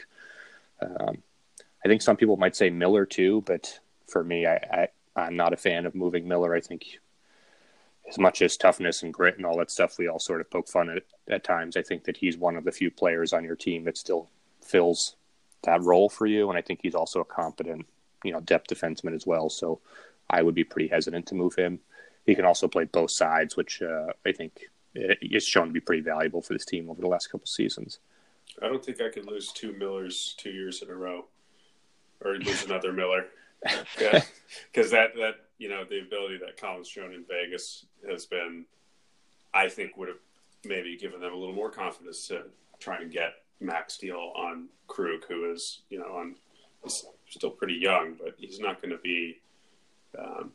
[0.80, 1.18] um,
[1.84, 5.52] I think some people might say Miller too, but for me, I, I, I'm not
[5.52, 6.54] a fan of moving Miller.
[6.54, 7.00] I think
[8.08, 10.68] as much as toughness and grit and all that stuff, we all sort of poke
[10.68, 11.76] fun at at times.
[11.76, 14.30] I think that he's one of the few players on your team that still
[14.62, 15.16] fills
[15.62, 17.86] that role for you, and I think he's also a competent,
[18.24, 19.50] you know, depth defenseman as well.
[19.50, 19.80] So
[20.30, 21.80] I would be pretty hesitant to move him.
[22.26, 24.60] He can also play both sides, which uh, I think
[24.94, 27.98] is shown to be pretty valuable for this team over the last couple seasons.
[28.62, 31.26] I don't think I could lose two Millers two years in a row,
[32.24, 33.26] or lose another Miller.
[34.72, 38.64] Because that that you know the ability that Colin's shown in Vegas has been,
[39.52, 40.18] I think, would have
[40.64, 42.44] maybe given them a little more confidence to
[42.78, 46.36] try and get max deal on Krug, who is you know on
[46.84, 49.40] he's still pretty young, but he's not going to be.
[50.18, 50.52] Um,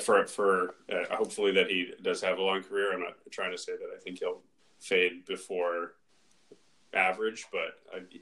[0.00, 2.92] for for uh, hopefully that he does have a long career.
[2.92, 4.40] I'm not trying to say that I think he'll
[4.80, 5.92] fade before
[6.94, 7.78] average, but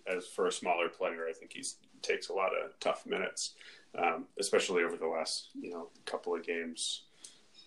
[0.06, 1.64] as for a smaller player, I think he
[2.02, 3.54] takes a lot of tough minutes,
[3.96, 7.04] um, especially over the last you know couple of games,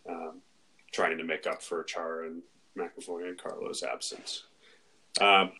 [0.07, 0.41] um,
[0.91, 2.41] trying to make up for Chara and
[2.77, 4.43] McAvoy and Carlo's absence.
[5.19, 5.51] Um,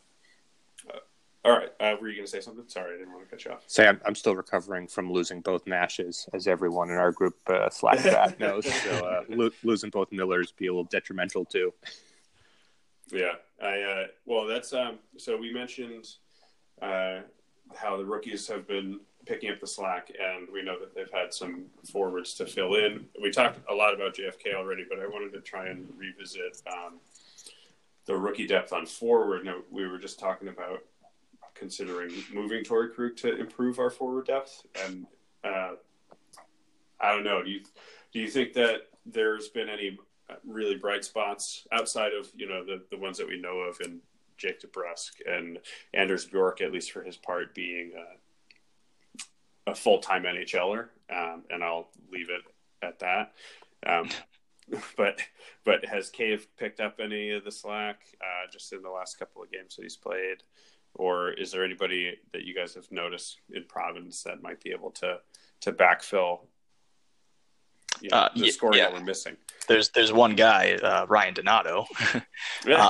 [0.94, 1.00] uh,
[1.46, 2.66] all right, uh, were you going to say something?
[2.68, 3.64] Sorry, I didn't want to cut you off.
[3.68, 7.70] Say, I'm, I'm still recovering from losing both Nashes, as everyone in our group uh,
[7.70, 8.66] Slack chat knows.
[8.66, 11.74] So uh, lo- losing both Millers be a little detrimental too.
[13.12, 15.00] Yeah, I uh, well, that's um.
[15.18, 16.08] So we mentioned
[16.82, 17.20] uh,
[17.76, 21.34] how the rookies have been picking up the slack, and we know that they've had
[21.34, 23.06] some forwards to fill in.
[23.22, 27.00] We talked a lot about JFK already, but I wanted to try and revisit um,
[28.08, 29.46] the rookie depth on forward.
[29.46, 30.84] Now, we were just talking about
[31.54, 35.06] considering moving Torey Krug to improve our forward depth, and
[35.44, 35.74] uh,
[37.00, 37.44] I don't know.
[37.44, 37.62] Do you
[38.14, 40.00] do you think that there's been any
[40.46, 44.00] really bright spots outside of you know the the ones that we know of in
[44.38, 45.60] Jake DeBrusk and
[45.94, 47.92] Anders Bjork, at least for his part, being
[49.68, 52.42] a, a full time NHLer, um, and I'll leave it
[52.82, 53.34] at that.
[53.86, 54.10] Um,
[54.98, 55.22] but
[55.64, 59.42] but has Cave picked up any of the slack uh, just in the last couple
[59.42, 60.44] of games that he's played,
[60.94, 64.92] or is there anybody that you guys have noticed in Providence that might be able
[64.92, 65.20] to
[65.62, 66.42] to backfill
[68.02, 68.86] you know, uh, the scoring yeah.
[68.86, 69.38] that we're missing.
[69.68, 71.86] There's there's one guy, uh, Ryan Donato,
[72.68, 72.90] uh,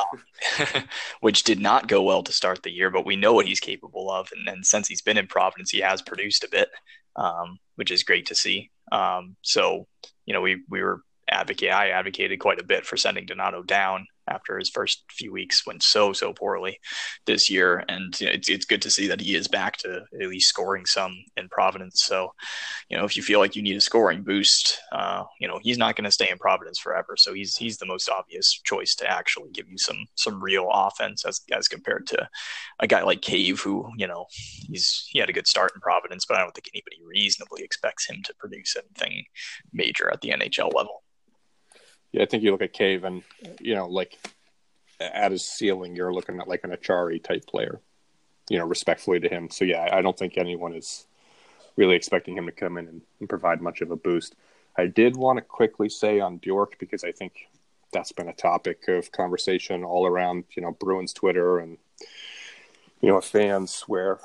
[1.22, 4.12] which did not go well to start the year, but we know what he's capable
[4.12, 6.70] of, and, and since he's been in Providence, he has produced a bit,
[7.16, 8.70] um, which is great to see.
[8.92, 9.88] Um, so
[10.26, 14.08] you know, we we were advocate I advocated quite a bit for sending Donato down
[14.28, 16.80] after his first few weeks went so so poorly
[17.26, 20.04] this year, and you know, it's it's good to see that he is back to
[20.22, 22.04] at least scoring some in Providence.
[22.04, 22.34] So,
[22.90, 25.78] you know, if you feel like you need a scoring boost, uh, you know, he's
[25.78, 27.16] not going to stay in Providence forever.
[27.18, 31.26] So he's he's the most obvious choice to actually give you some some real offense
[31.26, 32.28] as as compared to
[32.80, 34.26] a guy like Cave, who you know
[34.68, 38.10] he's he had a good start in Providence, but I don't think anybody reasonably expects
[38.10, 39.24] him to produce anything
[39.74, 41.04] major at the NHL level.
[42.12, 43.24] Yeah, I think you look at Cave and
[43.60, 44.17] you know, like
[45.00, 47.80] at his ceiling, you're looking at like an Acciari type player.
[48.50, 49.50] You know, respectfully to him.
[49.50, 51.06] So yeah, I don't think anyone is
[51.76, 54.36] really expecting him to come in and, and provide much of a boost.
[54.78, 57.48] I did want to quickly say on Bjork because I think
[57.91, 61.78] that's been a topic of conversation all around, you know, Bruins Twitter and
[63.02, 64.20] you know fans where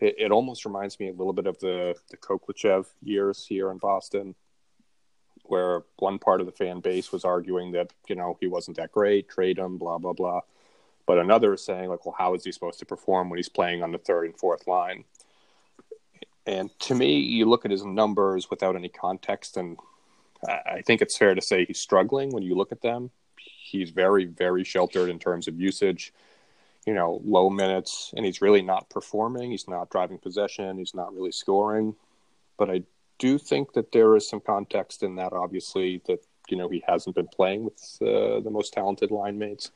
[0.00, 3.78] it, it almost reminds me a little bit of the the Khokhlachev years here in
[3.78, 4.34] Boston
[5.52, 8.90] where one part of the fan base was arguing that you know he wasn't that
[8.90, 10.40] great, trade him, blah blah blah,
[11.06, 13.82] but another is saying like, well, how is he supposed to perform when he's playing
[13.82, 15.04] on the third and fourth line?
[16.46, 19.78] And to me, you look at his numbers without any context, and
[20.48, 23.10] I think it's fair to say he's struggling when you look at them.
[23.36, 26.14] He's very, very sheltered in terms of usage.
[26.86, 29.50] You know, low minutes, and he's really not performing.
[29.50, 30.78] He's not driving possession.
[30.78, 31.94] He's not really scoring.
[32.58, 32.82] But I
[33.18, 35.32] do think that there is some context in that.
[35.32, 39.70] Obviously, that you know he hasn't been playing with uh, the most talented line mates,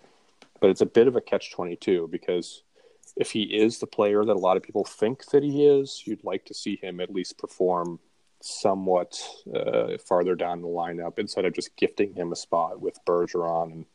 [0.61, 2.63] but it's a bit of a catch twenty two because
[3.17, 6.25] if he is the player that a lot of people think that he is, you'd
[6.25, 7.99] like to see him at least perform
[8.41, 9.19] somewhat
[9.55, 13.87] uh, farther down the lineup instead of just gifting him a spot with Bergeron and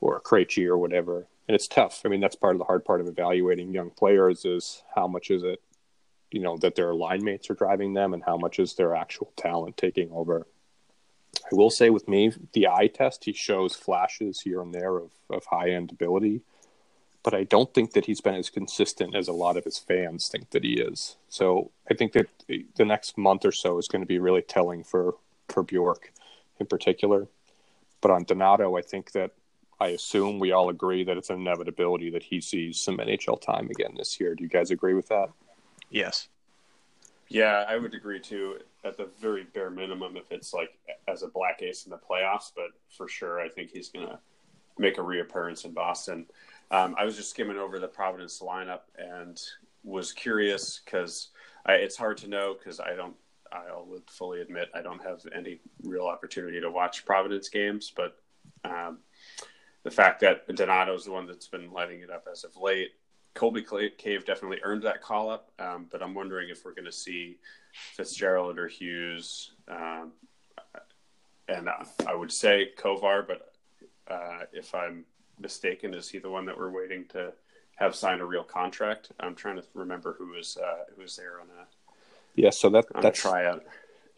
[0.00, 1.26] or Krejci or whatever.
[1.48, 2.02] And it's tough.
[2.04, 5.30] I mean, that's part of the hard part of evaluating young players is how much
[5.30, 5.60] is it
[6.30, 9.32] you know that their line mates are driving them and how much is their actual
[9.36, 10.46] talent taking over
[11.44, 15.10] i will say with me the eye test he shows flashes here and there of,
[15.30, 16.40] of high end ability
[17.22, 20.28] but i don't think that he's been as consistent as a lot of his fans
[20.28, 24.02] think that he is so i think that the next month or so is going
[24.02, 25.14] to be really telling for
[25.48, 26.12] for bjork
[26.58, 27.28] in particular
[28.00, 29.32] but on donato i think that
[29.78, 33.68] I assume we all agree that it's an inevitability that he sees some NHL time
[33.68, 34.34] again this year.
[34.34, 35.28] Do you guys agree with that?
[35.90, 36.28] Yes.
[37.28, 38.58] Yeah, I would agree too.
[38.84, 42.52] At the very bare minimum, if it's like as a black ace in the playoffs,
[42.54, 44.20] but for sure, I think he's gonna
[44.78, 46.26] make a reappearance in Boston.
[46.70, 49.40] Um, I was just skimming over the Providence lineup and
[49.82, 51.28] was curious because
[51.68, 53.16] it's hard to know because I don't.
[53.52, 58.18] I'll fully admit I don't have any real opportunity to watch Providence games, but
[58.64, 58.98] um,
[59.84, 62.90] the fact that Donato is the one that's been lighting it up as of late,
[63.36, 63.64] Colby
[63.98, 67.38] Cave definitely earned that call up, um, but I'm wondering if we're going to see
[67.94, 70.12] Fitzgerald or Hughes, um,
[71.48, 73.52] and uh, I would say Kovar, but
[74.08, 75.04] uh, if I'm
[75.38, 77.32] mistaken, is he the one that we're waiting to
[77.76, 79.12] have sign a real contract?
[79.20, 81.66] I'm trying to remember who was uh, who was there on a
[82.34, 82.50] yeah.
[82.50, 83.64] So that that's tryout.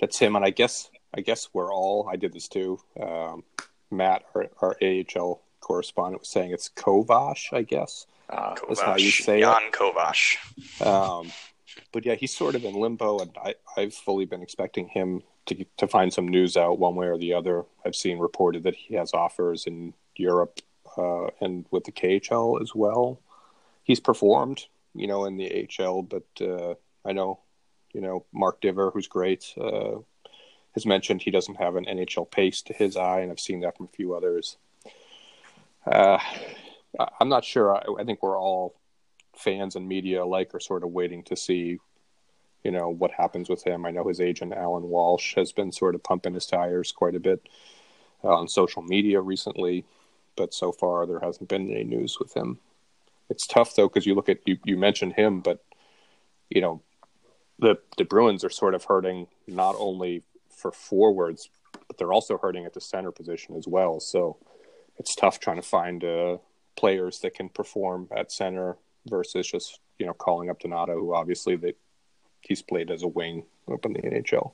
[0.01, 2.09] That's him, and I guess I guess we're all.
[2.11, 2.81] I did this too.
[3.01, 3.43] Um,
[3.91, 7.53] Matt, our, our AHL correspondent, was saying it's Kovash.
[7.53, 9.73] I guess uh, That's how you say Jan it.
[9.73, 10.37] Kovash.
[10.85, 11.31] Um,
[11.93, 15.65] but yeah, he's sort of in limbo, and I, I've fully been expecting him to
[15.79, 17.65] to find some news out one way or the other.
[17.85, 20.61] I've seen reported that he has offers in Europe
[20.97, 23.21] uh, and with the KHL as well.
[23.85, 26.75] He's performed, you know, in the HL, but uh,
[27.09, 27.41] I know,
[27.95, 29.97] you know, Mark Divver, who's great, uh,
[30.75, 33.77] has mentioned he doesn't have an NHL pace to his eye, and I've seen that
[33.77, 34.59] from a few others.
[37.21, 37.77] I'm not sure.
[37.77, 38.75] I, I, think we're all
[39.37, 41.79] fans and media alike are sort of waiting to see,
[42.65, 43.85] you know, what happens with him.
[43.85, 47.21] I know his agent Allan Walsh has been sort of pumping his tires quite a
[47.21, 47.49] bit
[48.25, 49.85] uh, on social media recently,
[50.37, 52.59] but so far there hasn't been any news with him.
[53.31, 54.59] It's tough though because you look at you.
[54.65, 55.63] You mentioned him, but
[56.49, 56.81] you know,
[57.59, 61.51] the the Bruins are sort of hurting not only for forwards,
[61.87, 64.01] but they're also hurting at the center position as well.
[64.01, 64.39] So
[64.97, 66.41] it's tough trying to find a
[66.79, 68.77] players that can perform at center
[69.09, 71.77] versus just you know calling up Donato, who obviously that
[72.41, 74.53] he's played as a wing up in the NHL.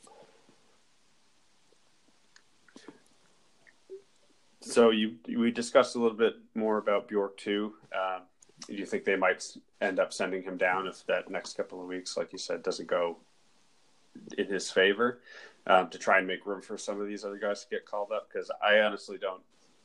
[4.60, 7.74] So you we discussed a little bit more about Bjork too.
[7.94, 8.22] Um,
[8.66, 9.44] do you think they might
[9.82, 12.88] end up sending him down if that next couple of weeks, like you said, doesn't
[12.88, 13.18] go
[14.38, 15.20] in his favor
[15.66, 18.10] um, to try and make room for some of these other guys to get called
[18.10, 18.28] up?
[18.32, 19.42] Because I honestly don't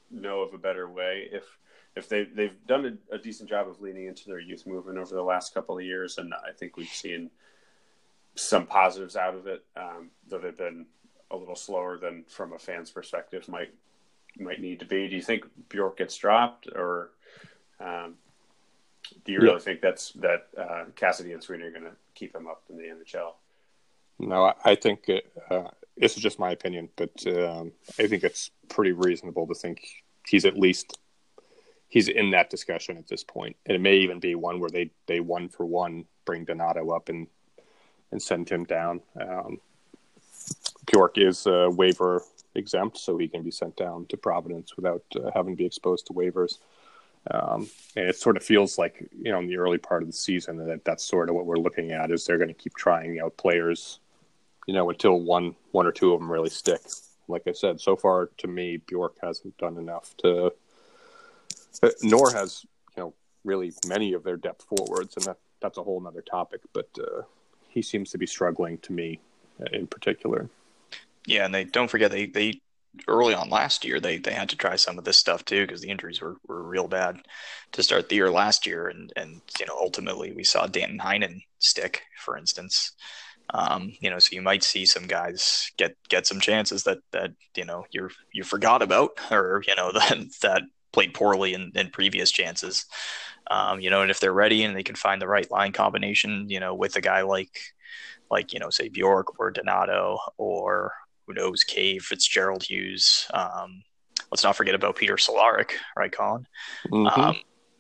[0.10, 1.28] know of a better way.
[1.30, 1.44] If
[2.00, 5.14] if they they've done a, a, decent job of leaning into their youth movement over
[5.14, 7.30] the last couple of years, and I think we've seen
[8.36, 10.86] some positives out of it, um, though they've been
[11.32, 13.74] a little slower than from a fan's perspective might
[14.40, 15.08] might need to be.
[15.08, 17.12] Do you think Bjork gets dropped, or
[17.80, 18.16] um,
[19.26, 19.60] do you really yeah.
[19.60, 22.84] think that's that uh, Cassidy and Sweeney are going to keep him up in the
[22.84, 23.34] NHL?
[24.20, 25.10] No, I, I think
[25.50, 25.64] uh,
[25.98, 29.88] this is just my opinion, but um, I think it's pretty reasonable to think
[30.28, 30.98] he's at least
[31.90, 33.58] he's in that discussion at this point.
[33.66, 37.10] And it may even be one where they they one for one bring Donato up
[37.10, 37.28] and
[38.12, 39.02] and send him down.
[39.20, 39.60] Um,
[40.86, 42.24] Bjork is uh, waiver
[42.56, 46.08] exempt, so he can be sent down to Providence without uh, having to be exposed
[46.08, 46.58] to waivers.
[47.30, 50.14] Um, and it sort of feels like you know in the early part of the
[50.16, 53.20] season that that's sort of what we're looking at is they're going to keep trying
[53.20, 54.00] out players,
[54.68, 56.82] you know, until one one or two of them really stick.
[57.28, 60.52] Like I said, so far to me, Bjork hasn't done enough to
[62.02, 66.06] nor has you know really many of their depth forwards, and that, that's a whole
[66.06, 66.62] other topic.
[66.74, 67.24] But uh,
[67.68, 69.20] he seems to be struggling to me
[69.62, 70.50] uh, in particular.
[71.26, 72.62] Yeah, and they don't forget they they
[73.08, 75.82] early on last year they they had to try some of this stuff too because
[75.82, 77.20] the injuries were, were real bad
[77.72, 81.42] to start the year last year and and you know ultimately we saw Danton Heinen
[81.60, 82.94] stick for instance
[83.54, 87.32] um, you know so you might see some guys get get some chances that that
[87.56, 91.90] you know you're you forgot about or you know that that played poorly in, in
[91.90, 92.86] previous chances.
[93.52, 96.50] Um, you know, and if they're ready and they can find the right line combination,
[96.50, 97.60] you know, with a guy like,
[98.30, 100.94] like you know, say Bjork or Donato or
[101.26, 103.28] who knows, Cave, Fitzgerald Hughes.
[103.34, 103.84] Um,
[104.32, 106.46] let's not forget about Peter Cehlarik, right, Colin?
[106.92, 107.20] Mm-hmm.
[107.20, 107.36] Um,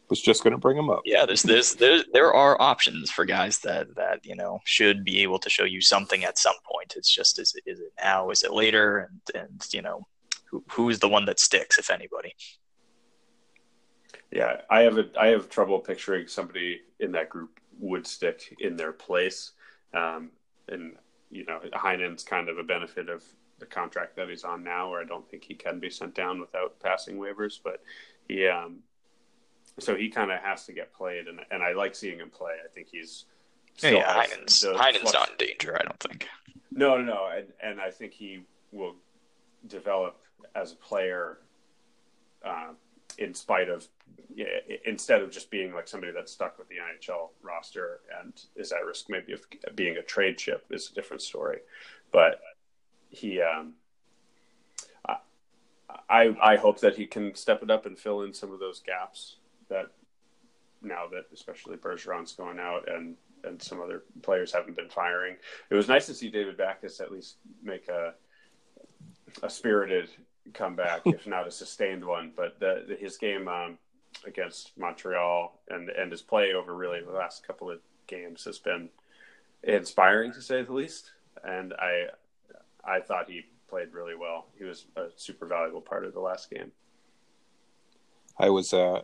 [0.09, 1.01] was just going to bring him up.
[1.05, 5.21] Yeah, there's, there's there there are options for guys that that you know should be
[5.21, 6.93] able to show you something at some point.
[6.95, 8.29] It's just is it, is it now?
[8.31, 9.09] Is it later?
[9.09, 10.07] And and you know
[10.49, 12.33] who who's the one that sticks, if anybody.
[14.31, 18.75] Yeah, I have a I have trouble picturing somebody in that group would stick in
[18.75, 19.53] their place,
[19.93, 20.31] um,
[20.67, 20.93] and
[21.31, 23.23] you know Heinen's kind of a benefit of
[23.59, 26.39] the contract that he's on now, where I don't think he can be sent down
[26.39, 27.81] without passing waivers, but
[28.27, 28.79] he um,
[29.79, 32.53] so he kind of has to get played, and and I like seeing him play.
[32.63, 33.25] I think he's
[33.81, 35.77] yeah, yeah Heinen's, Heinen's not in danger.
[35.79, 36.27] I don't think.
[36.71, 38.95] No, no, no, and and I think he will
[39.67, 40.21] develop
[40.55, 41.39] as a player.
[42.43, 42.69] Uh,
[43.17, 43.87] in spite of
[44.85, 48.85] instead of just being like somebody that's stuck with the NHL roster and is at
[48.85, 49.41] risk maybe of
[49.75, 51.59] being a trade chip is a different story.
[52.11, 52.39] But
[53.09, 53.73] he, um,
[56.09, 58.79] I, I hope that he can step it up and fill in some of those
[58.79, 59.37] gaps
[59.69, 59.87] that
[60.81, 65.35] now that especially Bergeron's going out and and some other players haven't been firing.
[65.69, 68.13] It was nice to see David Backes at least make a
[69.43, 70.09] a spirited
[70.53, 72.31] comeback, if not a sustained one.
[72.35, 73.77] But the, the, his game um,
[74.25, 78.89] against Montreal and and his play over really the last couple of games has been
[79.63, 81.11] inspiring to say the least.
[81.43, 82.07] And I
[82.83, 84.47] I thought he played really well.
[84.57, 86.71] He was a super valuable part of the last game.
[88.37, 89.01] I was uh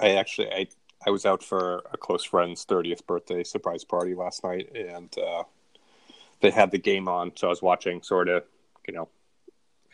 [0.00, 0.68] I actually I
[1.06, 5.44] I was out for a close friend's 30th birthday surprise party last night and uh
[6.40, 8.44] they had the game on so I was watching sort of,
[8.86, 9.08] you know,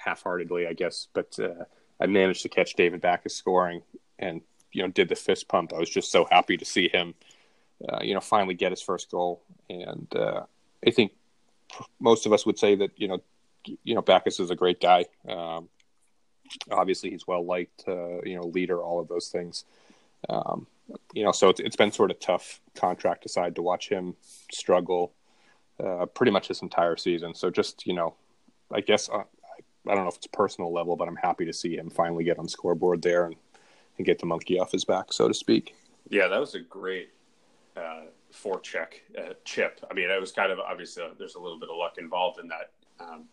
[0.04, 1.64] half-heartedly, I guess, but uh,
[2.00, 3.82] I managed to catch David Backes scoring
[4.18, 4.40] and
[4.72, 5.72] you know did the fist pump.
[5.72, 7.14] I was just so happy to see him,
[7.88, 9.42] uh, you know, finally get his first goal.
[9.68, 10.42] And uh,
[10.86, 11.12] I think
[12.00, 13.20] most of us would say that you know,
[13.84, 15.06] you know, Backes is a great guy.
[15.28, 15.68] Um,
[16.70, 19.64] obviously, he's well liked, uh, you know, leader, all of those things.
[20.28, 20.66] Um,
[21.14, 24.14] you know, so it's, it's been sort of tough contract aside to watch him
[24.50, 25.12] struggle
[25.82, 27.34] uh, pretty much this entire season.
[27.34, 28.14] So just you know,
[28.72, 29.24] I guess uh,
[29.88, 32.38] I don't know if it's personal level, but I'm happy to see him finally get
[32.38, 33.36] on scoreboard there and,
[33.98, 35.74] and get the monkey off his back, so to speak.
[36.08, 37.10] Yeah, that was a great
[37.76, 38.02] uh,
[38.62, 39.84] check uh, chip.
[39.90, 42.38] I mean, it was kind of obviously uh, there's a little bit of luck involved
[42.38, 42.70] in that
[43.00, 43.24] um,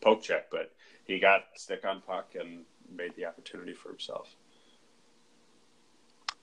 [0.00, 0.72] poke check, but
[1.04, 4.34] he got stick on puck and made the opportunity for himself.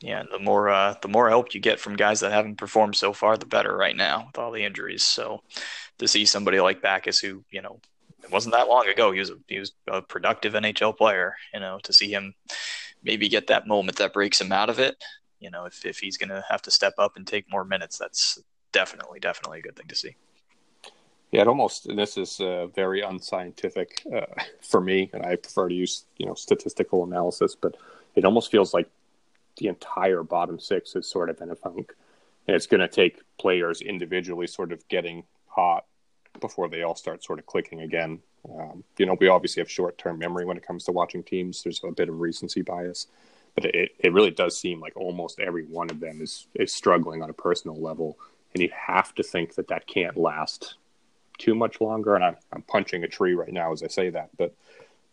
[0.02, 3.14] Yeah, the more uh, the more help you get from guys that haven't performed so
[3.14, 3.76] far, the better.
[3.76, 5.42] Right now with all the injuries, so
[6.00, 7.80] to see somebody like Backes, who you know
[8.26, 9.12] it wasn't that long ago.
[9.12, 11.36] He was a, he was a productive NHL player.
[11.54, 12.34] You know, to see him
[13.04, 15.02] maybe get that moment that breaks him out of it.
[15.40, 17.98] You know, if if he's going to have to step up and take more minutes,
[17.98, 18.40] that's
[18.72, 20.16] definitely definitely a good thing to see.
[21.32, 25.76] Yeah, it almost this is uh, very unscientific uh, for me, and I prefer to
[25.76, 27.76] use you know statistical analysis, but
[28.16, 28.90] it almost feels like
[29.58, 31.94] the entire bottom six is sort of in a funk,
[32.48, 35.86] and it's going to take players individually sort of getting hot
[36.40, 38.20] before they all start sort of clicking again.
[38.50, 41.64] Um, you know, we obviously have short term memory when it comes to watching teams.
[41.64, 43.08] There's a bit of recency bias,
[43.56, 47.22] but it, it really does seem like almost every one of them is, is struggling
[47.22, 48.18] on a personal level.
[48.54, 50.76] And you have to think that that can't last
[51.38, 52.16] too much longer.
[52.16, 54.54] And I'm, I'm punching a tree right now as I say that, but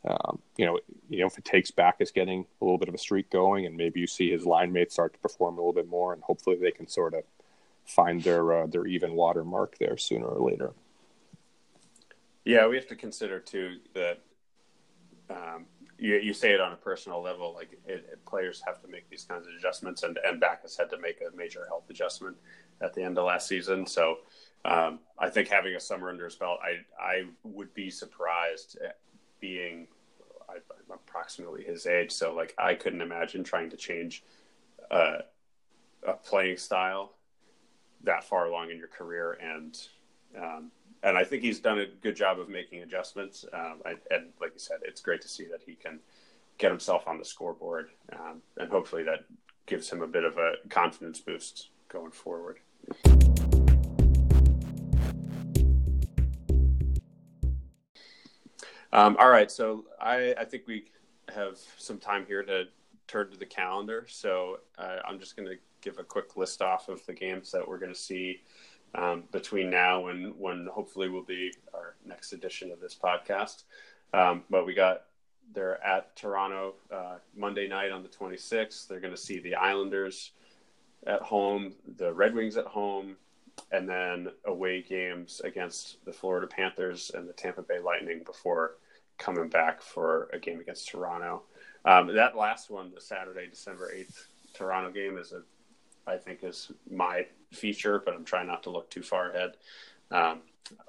[0.05, 2.99] um, you know, you know, if it takes Backes getting a little bit of a
[2.99, 5.89] streak going, and maybe you see his line mates start to perform a little bit
[5.89, 7.23] more, and hopefully they can sort of
[7.85, 10.73] find their uh, their even water mark there sooner or later.
[12.45, 14.21] Yeah, we have to consider too that
[15.31, 15.67] um,
[15.99, 19.09] you, you say it on a personal level, like it, it, players have to make
[19.09, 22.37] these kinds of adjustments, and and Backes had to make a major health adjustment
[22.81, 23.87] at the end of last season.
[23.87, 24.19] So
[24.65, 28.79] um, I think having a summer under his belt, I I would be surprised
[29.41, 29.87] being
[30.49, 34.25] I, am approximately his age, so like I couldn't imagine trying to change
[34.91, 35.19] uh,
[36.07, 37.15] a playing style
[38.03, 39.79] that far along in your career and
[40.37, 40.73] um,
[41.03, 43.45] and I think he's done a good job of making adjustments.
[43.53, 45.99] Um, I, and like you said, it's great to see that he can
[46.59, 49.25] get himself on the scoreboard, um, and hopefully that
[49.67, 52.59] gives him a bit of a confidence boost going forward.
[58.95, 60.85] Um, all right, so I, I, think we
[61.35, 62.65] have some time here to
[63.09, 64.05] turn to the calendar.
[64.07, 67.67] So uh, I'm just going to give a quick list off of the games that
[67.67, 68.43] we're going to see
[68.95, 73.65] um, between now and when hopefully will be our next edition of this podcast.
[74.13, 75.05] Um, but we got
[75.55, 78.89] they're at Toronto uh, Monday night on the 26th.
[78.89, 80.33] They're going to see the Islanders
[81.07, 83.17] at home, the Red Wings at home,
[83.71, 88.77] and then away games against the Florida Panthers and the Tampa Bay Lightning before
[89.19, 91.43] coming back for a game against Toronto.
[91.85, 95.43] Um, that last one, the Saturday, December 8th Toronto game, is a
[96.05, 99.53] I think is my feature, but I'm trying not to look too far ahead.
[100.11, 100.41] Um,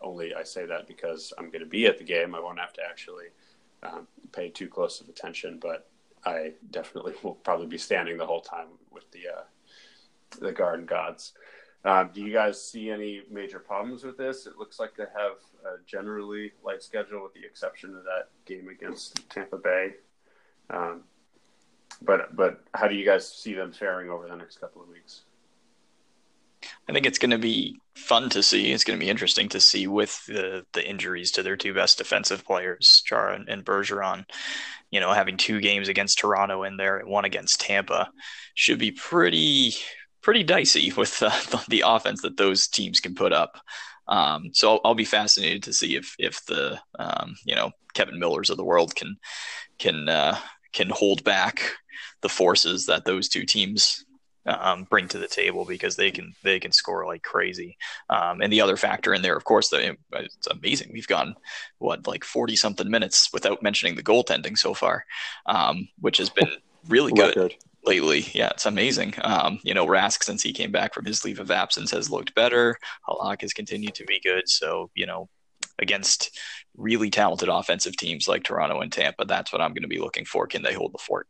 [0.01, 2.36] only I say that because I'm going to be at the game.
[2.36, 3.28] I won't have to actually
[3.84, 5.89] um, pay too close of attention, but
[6.26, 9.43] I definitely will probably be standing the whole time with the uh,
[10.39, 11.34] the Gallery Gods.
[11.86, 14.45] Um, do you guys see any major problems with this?
[14.45, 18.70] It looks like they have a generally light schedule, with the exception of that game
[18.70, 19.95] against Tampa Bay.
[20.70, 21.01] Um,
[22.01, 25.24] but but how do you guys see them faring over the next couple of weeks?
[26.88, 28.72] I think it's going to be fun to see.
[28.72, 31.98] It's going to be interesting to see with the the injuries to their two best
[31.98, 34.26] defensive players, Chara and, and Bergeron.
[34.92, 38.10] You know, having two games against Toronto in there and one against Tampa
[38.54, 39.74] should be pretty
[40.22, 43.60] pretty dicey with uh, the, the offense that those teams can put up.
[44.08, 48.20] Um, so I'll, I'll, be fascinated to see if if the um, you know Kevan
[48.20, 49.16] Millers of the world can
[49.80, 50.38] can uh,
[50.74, 51.76] can hold back
[52.22, 54.04] the forces that those two teams
[54.46, 57.78] um, bring to the table because they can they can score like crazy.
[58.10, 60.91] Um, and the other factor in there, of course, the, it's amazing.
[60.94, 61.36] We've gone
[61.80, 65.06] what like forty something minutes without mentioning the goaltending so far,
[65.46, 66.50] um, which has been
[66.88, 67.36] really good.
[67.36, 67.56] Record.
[67.86, 69.14] Lately, yeah, it's amazing.
[69.24, 72.34] Um, you know, Rask since he came back from his leave of absence has looked
[72.34, 72.78] better.
[73.10, 74.48] Halak has continued to be good.
[74.48, 75.28] So you know,
[75.80, 76.39] against
[76.78, 80.24] really talented offensive teams like Toronto and Tampa, that's what I'm going to be looking
[80.24, 80.48] for.
[80.48, 81.28] Can they hold the fort?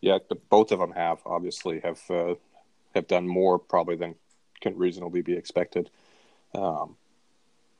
[0.00, 0.18] Yeah,
[0.48, 2.34] both of them have obviously have uh,
[2.94, 4.14] have done more probably than
[4.60, 5.90] can reasonably be expected.
[6.54, 6.96] Um,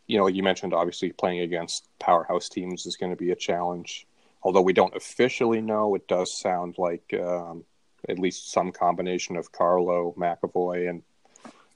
[0.06, 4.06] you know, you mentioned obviously playing against powerhouse teams is going to be a challenge.
[4.42, 7.64] Although we don't officially know, it does sound like um,
[8.08, 11.02] at least some combination of Carlo, McAvoy, and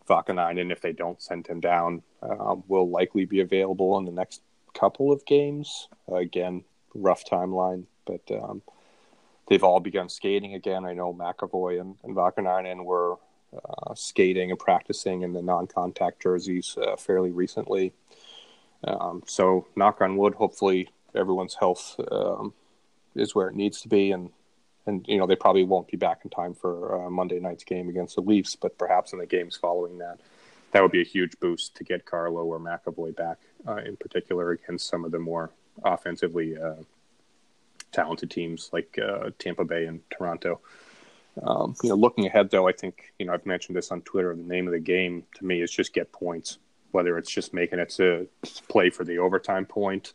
[0.08, 4.40] Vaakanainen, if they don't send him down, uh, will likely be available in the next
[4.74, 5.88] couple of games.
[6.10, 6.64] Uh, again,
[6.94, 8.62] rough timeline, but um,
[9.52, 10.86] they've all begun skating again.
[10.86, 13.18] I know McAvoy and, and Vaakanainen were
[13.54, 17.92] uh, skating and practicing in the non-contact jerseys uh, fairly recently.
[18.84, 20.36] Um, so, knock on wood.
[20.36, 22.54] Hopefully, everyone's health um,
[23.14, 24.30] is where it needs to be, and
[24.86, 27.90] and you know they probably won't be back in time for uh, Monday night's game
[27.90, 30.18] against the Leafs, but perhaps in the games following that,
[30.72, 33.36] that would be a huge boost to get Carlo or McAvoy back,
[33.68, 35.50] uh, in particular against some of the more
[35.84, 36.76] offensively uh,
[37.92, 40.60] talented teams like uh, Tampa Bay and Toronto.
[41.42, 44.34] Um, you know, looking ahead though, I think you know I've mentioned this on Twitter.
[44.34, 46.58] The name of the game to me is just get points,
[46.90, 48.28] whether it's just making it to
[48.68, 50.12] play for the overtime point,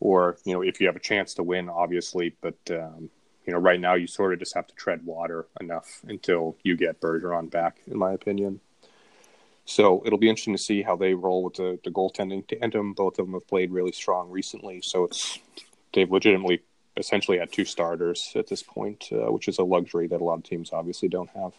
[0.00, 2.34] or you know if you have a chance to win, obviously.
[2.40, 3.08] But um,
[3.46, 6.76] you know, right now you sort of just have to tread water enough until you
[6.76, 8.60] get Bergeron back, in my opinion.
[9.64, 12.92] So it'll be interesting to see how they roll with the, the goaltending tandem.
[12.92, 15.38] Both of them have played really strong recently, so it's
[15.94, 16.62] they've legitimately
[16.96, 20.38] essentially had two starters at this point, uh, which is a luxury that a lot
[20.38, 21.52] of teams obviously don't have.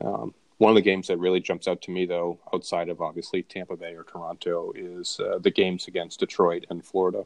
[0.00, 3.42] Um, one of the games that really jumps out to me, though, outside of obviously
[3.42, 7.24] Tampa Bay or Toronto, is uh, the games against Detroit and Florida.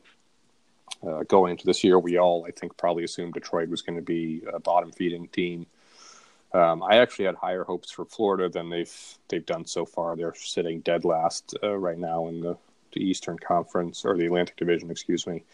[1.06, 4.02] Uh, going into this year, we all, I think, probably assumed Detroit was going to
[4.02, 5.66] be a bottom feeding team.
[6.52, 8.94] Um, I actually had higher hopes for Florida than they've
[9.28, 10.14] they've done so far.
[10.14, 12.58] They're sitting dead last uh, right now in the,
[12.92, 15.44] the Eastern Conference or the Atlantic Division, excuse me.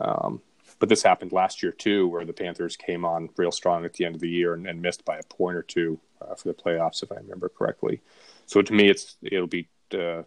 [0.00, 0.42] Um,
[0.80, 4.04] but this happened last year too, where the Panthers came on real strong at the
[4.06, 6.54] end of the year and, and missed by a point or two uh, for the
[6.54, 8.00] playoffs, if I remember correctly.
[8.46, 10.22] So to me, it's it'll be uh,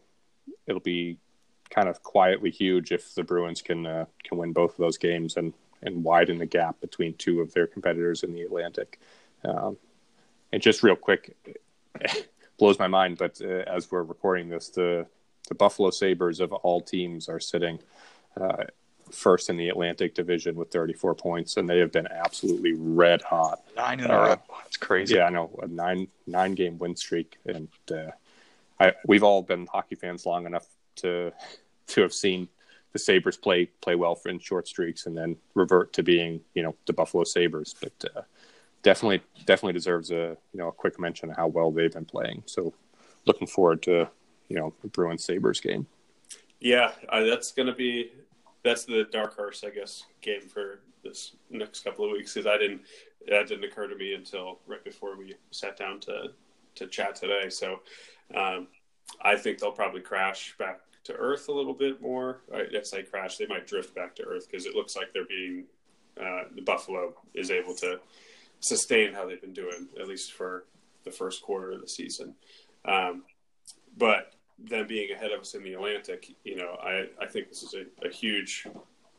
[0.67, 1.17] it'll be
[1.71, 5.35] kind of quietly huge if the Bruins can uh, can win both of those games
[5.35, 9.01] and and widen the gap between two of their competitors in the Atlantic.
[9.43, 9.75] Um,
[10.53, 11.35] and just real quick,
[12.59, 15.07] blows my mind, but uh, as we're recording this, the
[15.49, 17.79] the Buffalo Sabres of all teams are sitting
[18.39, 18.65] uh,
[19.11, 23.61] first in the Atlantic Division with 34 points, and they have been absolutely red hot.
[23.75, 24.35] Nine in a row.
[24.63, 25.15] That's crazy.
[25.15, 28.11] Yeah, I know a nine nine game win streak, and uh,
[28.79, 31.31] I we've all been hockey fans long enough to
[31.87, 32.47] to have seen
[32.93, 36.63] the Sabres play play well for in short streaks, and then revert to being you
[36.63, 37.75] know the Buffalo Sabres.
[37.79, 38.21] But uh,
[38.83, 42.43] definitely definitely deserves a you know a quick mention of how well they've been playing.
[42.45, 42.73] So
[43.25, 44.09] looking forward to
[44.47, 45.87] you know the Bruins Sabres game.
[46.59, 48.11] Yeah, uh, that's going to be
[48.63, 52.57] that's the dark horse, I guess, game for this next couple of weeks because I
[52.57, 52.81] didn't
[53.27, 56.31] that didn't occur to me until right before we sat down to
[56.75, 57.49] to chat today.
[57.49, 57.81] So
[58.35, 58.67] um,
[59.21, 62.41] I think they'll probably crash back to Earth a little bit more.
[62.53, 65.25] I guess they crash; they might drift back to Earth because it looks like they're
[65.25, 65.65] being
[66.19, 67.99] uh, the Buffalo is able to
[68.59, 70.65] sustain how they've been doing at least for
[71.03, 72.33] the first quarter of the season.
[72.85, 73.23] Um,
[73.97, 77.63] but them being ahead of us in the Atlantic, you know, I, I think this
[77.63, 78.67] is a, a huge,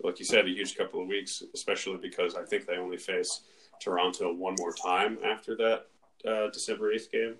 [0.02, 3.42] like you said, a huge couple of weeks, especially because I think they only face
[3.80, 5.86] Toronto one more time after that
[6.28, 7.34] uh, December 8th game,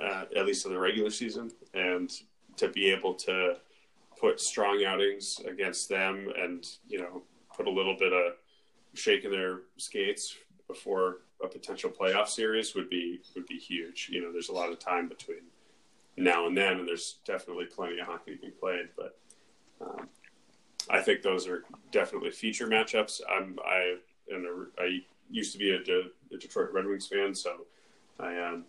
[0.00, 1.50] uh, at least in the regular season.
[1.72, 2.10] And
[2.56, 3.56] to be able to
[4.18, 7.22] put strong outings against them and, you know,
[7.56, 8.34] put a little bit of
[8.94, 10.36] shaking their skates
[10.68, 14.08] before a potential playoff series would be would be huge.
[14.10, 15.42] You know, there's a lot of time between
[16.16, 18.88] now and then, and there's definitely plenty of hockey being played.
[18.96, 19.18] But
[19.80, 20.08] um,
[20.90, 23.20] I think those are definitely feature matchups.
[23.28, 23.96] I'm I
[24.28, 25.00] and I
[25.30, 27.66] used to be a, De, a, Detroit Red Wings fan, so
[28.20, 28.64] I um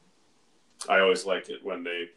[0.90, 2.10] I always like it when they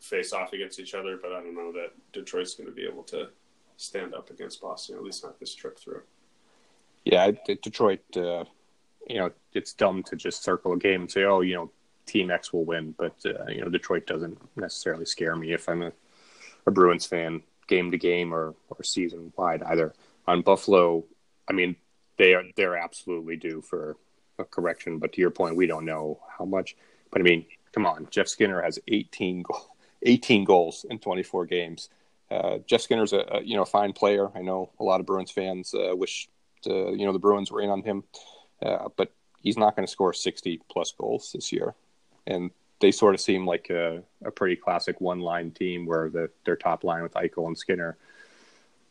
[0.00, 1.18] face off against each other.
[1.20, 3.28] But I don't know that Detroit's going to be able to
[3.76, 6.02] stand up against Boston, at least not this trip through.
[7.04, 8.00] Yeah, Detroit.
[8.14, 8.44] Uh,
[9.08, 11.70] you know, it's dumb to just circle a game and say, "Oh, you know,
[12.10, 15.82] Team X will win, but uh, you know Detroit doesn't necessarily scare me if I'm
[15.82, 15.92] a
[16.66, 19.94] a Bruins fan, game to game or or season wide either.
[20.26, 21.04] On Buffalo,
[21.48, 21.76] I mean,
[22.18, 23.96] they are they're absolutely due for
[24.38, 24.98] a correction.
[24.98, 26.76] But to your point, we don't know how much.
[27.10, 29.66] But I mean, come on, Jeff Skinner has 18, go-
[30.02, 31.88] 18 goals in 24 games.
[32.30, 34.30] Uh, Jeff Skinner's a, a you know fine player.
[34.34, 36.28] I know a lot of Bruins fans uh, wish
[36.62, 38.04] to, you know the Bruins were in on him,
[38.62, 41.74] uh, but he's not going to score 60 plus goals this year.
[42.26, 42.50] And
[42.80, 46.56] they sort of seem like a, a pretty classic one line team where the, their
[46.56, 47.96] top line with Eichel and Skinner,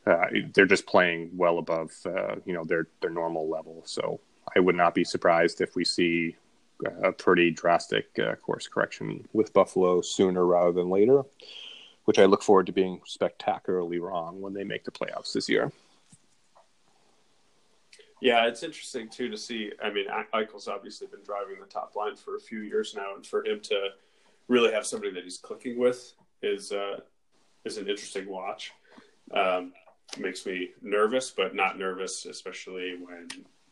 [0.06, 3.82] uh, they're just playing well above uh, you know their their normal level.
[3.86, 4.20] So
[4.56, 6.36] I would not be surprised if we see
[7.04, 11.24] a pretty drastic uh, course correction with Buffalo sooner rather than later,
[12.06, 15.72] which I look forward to being spectacularly wrong when they make the playoffs this year.
[18.22, 19.72] Yeah, it's interesting too to see.
[19.82, 23.26] I mean, Eichel's obviously been driving the top line for a few years now, and
[23.26, 23.90] for him to
[24.48, 27.00] really have somebody that he's clicking with is uh,
[27.66, 28.74] is an interesting watch.
[29.34, 29.74] Um,
[30.18, 33.28] makes me nervous, but not nervous, especially when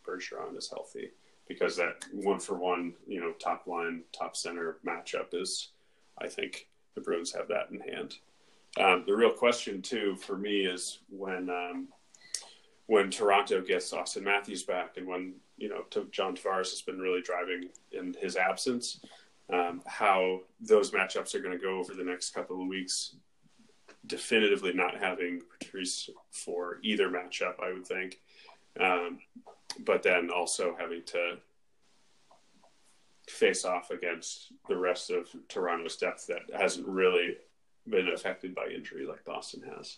[0.05, 1.11] Bergeron is healthy
[1.47, 5.69] because that one for one, you know, top line, top center matchup is,
[6.17, 8.15] I think the Bruins have that in hand.
[8.79, 11.87] Um, the real question too for me is when um,
[12.87, 17.21] when Toronto gets Auston Matthews back, and when you know John Tavares has been really
[17.21, 18.99] driving in his absence,
[19.53, 23.15] um, how those matchups are going to go over the next couple of weeks.
[24.05, 28.19] Definitively not having Patrice for either matchup, I would think.
[28.79, 29.19] Um,
[29.79, 31.37] but then also having to
[33.27, 37.37] face off against the rest of Toronto's depth that hasn't really
[37.87, 39.97] been affected by injury like Boston has.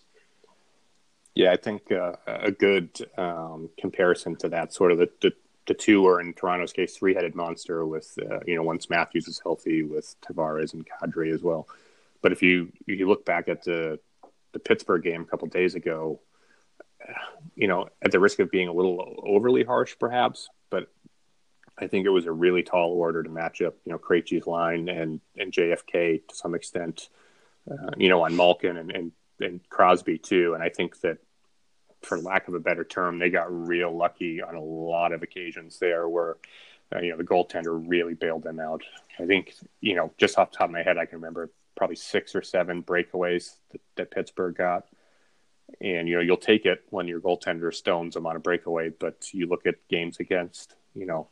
[1.34, 5.32] Yeah, I think uh, a good um, comparison to that sort of the, the,
[5.66, 9.28] the two are in Toronto's case three headed monster with uh, you know once Matthews
[9.28, 11.68] is healthy with Tavares and Kadri as well.
[12.22, 14.00] But if you if you look back at the
[14.52, 16.20] the Pittsburgh game a couple days ago,
[17.54, 20.88] you know, at the risk of being a little overly harsh, perhaps, but
[21.78, 24.88] I think it was a really tall order to match up, you know, Krejci's line
[24.88, 27.08] and and JFK to some extent,
[27.70, 30.54] uh, you know, on Malkin and, and and Crosby too.
[30.54, 31.18] And I think that,
[32.02, 35.78] for lack of a better term, they got real lucky on a lot of occasions
[35.78, 36.36] there where.
[36.92, 38.82] Uh, you know, the goaltender really bailed them out.
[39.16, 41.94] I think, you know, just off the top of my head, I can remember probably
[41.94, 44.86] six or seven breakaways that, that Pittsburgh got
[45.80, 48.88] and you know you'll take it when your goaltender stones them on a breakaway.
[48.88, 51.28] But you look at games against you know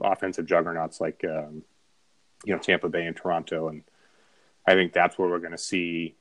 [0.00, 1.62] offensive juggernauts like um,
[2.44, 3.82] you know Tampa Bay and Toronto, and
[4.66, 6.16] I think that's where we're going to see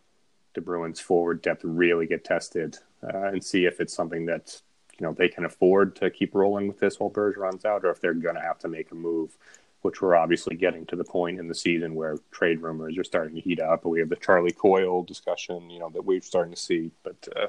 [0.58, 4.60] the Bruins forward depth really get tested uh, and see if it's something that
[4.99, 8.01] you know they can afford to keep rolling with this while Bergeron's out, or if
[8.01, 9.38] they're going to have to make a move.
[9.84, 13.36] Which we're obviously getting to the point in the season where trade rumors are starting
[13.36, 13.84] to heat up.
[13.84, 16.89] But we have the Charlie Coyle discussion, you know, that we're starting to see.
[17.03, 17.47] But uh,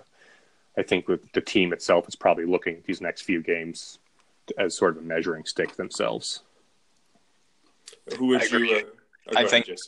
[0.77, 3.99] I think with the team itself is probably looking at these next few games
[4.59, 6.43] as sort of a measuring stick themselves.
[8.19, 8.77] Who would you?
[8.77, 8.83] Uh,
[9.29, 9.79] oh, I think ahead,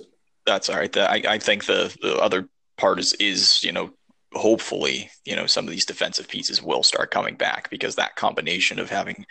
[0.47, 0.91] that's all right.
[0.91, 2.49] The, I, I think the the other
[2.81, 3.91] part is is you know
[4.33, 8.79] hopefully you know some of these defensive pieces will start coming back because that combination
[8.79, 9.27] of having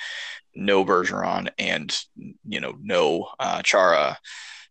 [0.55, 1.97] no Bergeron and
[2.47, 4.17] you know no uh, Chara,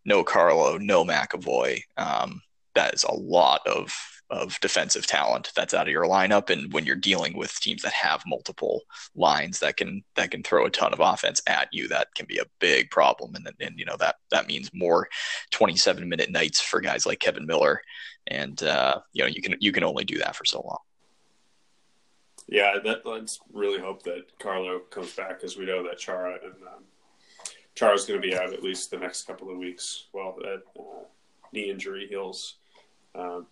[0.04, 2.40] no Carlo, no McAvoy, um,
[2.74, 3.92] that is a lot of
[4.30, 6.50] of defensive talent that's out of your lineup.
[6.50, 8.82] And when you're dealing with teams that have multiple
[9.14, 12.38] lines that can that can throw a ton of offense at you that can be
[12.38, 13.34] a big problem.
[13.34, 15.08] And and you know that that means more
[15.52, 17.80] 27 minute nights for guys like Kevan Miller
[18.28, 20.78] and uh, you know you can you can only do that for so long
[22.46, 26.54] yeah that let's really hope that Carlo comes back because we know that Chara and
[26.62, 26.84] um,
[27.74, 31.04] Chara's going to be out at least the next couple of weeks while that uh,
[31.52, 32.56] knee injury heals
[33.14, 33.46] um,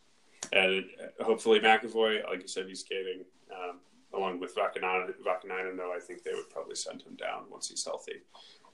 [0.53, 0.85] and
[1.21, 3.79] hopefully McAvoy, like you said, he's skating um,
[4.15, 5.15] along with Vaakanainen.
[5.25, 8.23] Vaakanainen, though, I think they would probably send him down once he's healthy.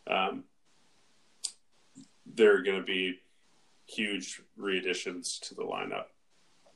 [0.07, 0.45] Um,
[2.27, 3.21] there are going to be
[3.95, 6.07] huge readditions to the lineup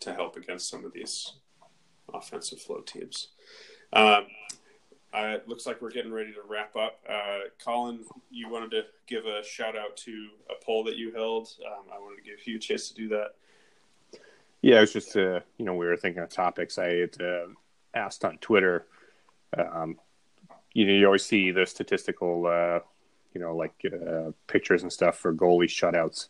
[0.00, 1.32] to help against some of these
[2.12, 3.28] offensive flow teams.
[3.92, 4.26] Um,
[5.14, 7.00] uh, it looks like we're getting ready to wrap up.
[7.08, 8.00] Uh, Colin,
[8.30, 11.48] you wanted to give a shout out to a poll that you held.
[11.66, 13.34] Um, I wanted to give you a chance to do that.
[14.60, 16.76] Yeah, it was just uh, you know we were thinking of topics.
[16.78, 17.46] I had uh,
[17.94, 18.86] asked on Twitter.
[19.56, 19.98] Um,
[20.74, 22.80] you know, you always see the statistical, uh,
[23.32, 26.28] you know, like uh, pictures and stuff for goalie shutouts,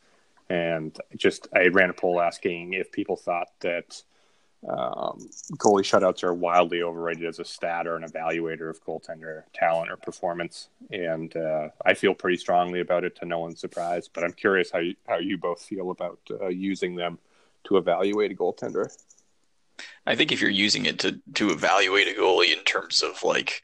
[0.49, 4.03] and just I ran a poll asking if people thought that
[4.67, 9.91] um, goalie shutouts are wildly overrated as a stat or an evaluator of goaltender talent
[9.91, 10.69] or performance.
[10.91, 14.09] And uh, I feel pretty strongly about it, to no one's surprise.
[14.09, 17.19] But I'm curious how you, how you both feel about uh, using them
[17.67, 18.91] to evaluate a goaltender?
[20.07, 23.63] I think if you're using it to to evaluate a goalie in terms of like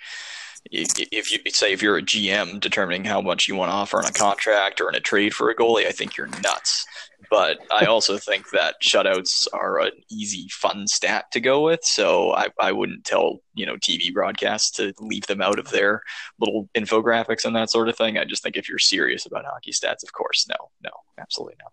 [0.70, 4.06] if you say if you're a GM determining how much you want to offer on
[4.06, 6.86] a contract or in a trade for a goalie, I think you're nuts.
[7.30, 11.80] But I also think that shutouts are an easy, fun stat to go with.
[11.82, 16.02] So I, I wouldn't tell you know TV broadcasts to leave them out of their
[16.38, 18.18] little infographics and that sort of thing.
[18.18, 21.72] I just think if you're serious about hockey stats, of course, no, no, absolutely not.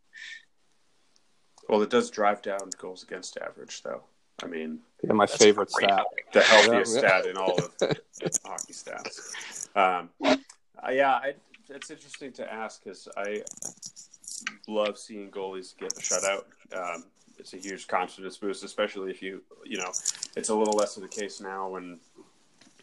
[1.68, 4.04] Well, it does drive down goals against average, though.
[4.44, 7.74] I mean, yeah, my favorite stat, the healthiest stat in all of
[8.44, 9.76] hockey stats.
[9.76, 11.34] Um, uh, yeah, I,
[11.70, 13.44] it's interesting to ask because I
[14.68, 16.44] love seeing goalies get a shutout.
[16.76, 17.06] Um,
[17.38, 19.92] it's a huge confidence boost, especially if you, you know,
[20.36, 22.00] it's a little less of the case now when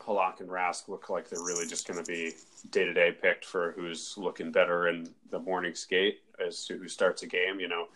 [0.01, 2.33] Halak and Rask look like they're really just going to be
[2.71, 6.89] day to day picked for who's looking better in the morning skate as to who
[6.89, 7.61] starts a game.
[7.61, 7.89] You know,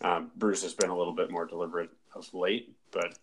[0.00, 3.18] um, Bruce has been a little bit more deliberate of late, but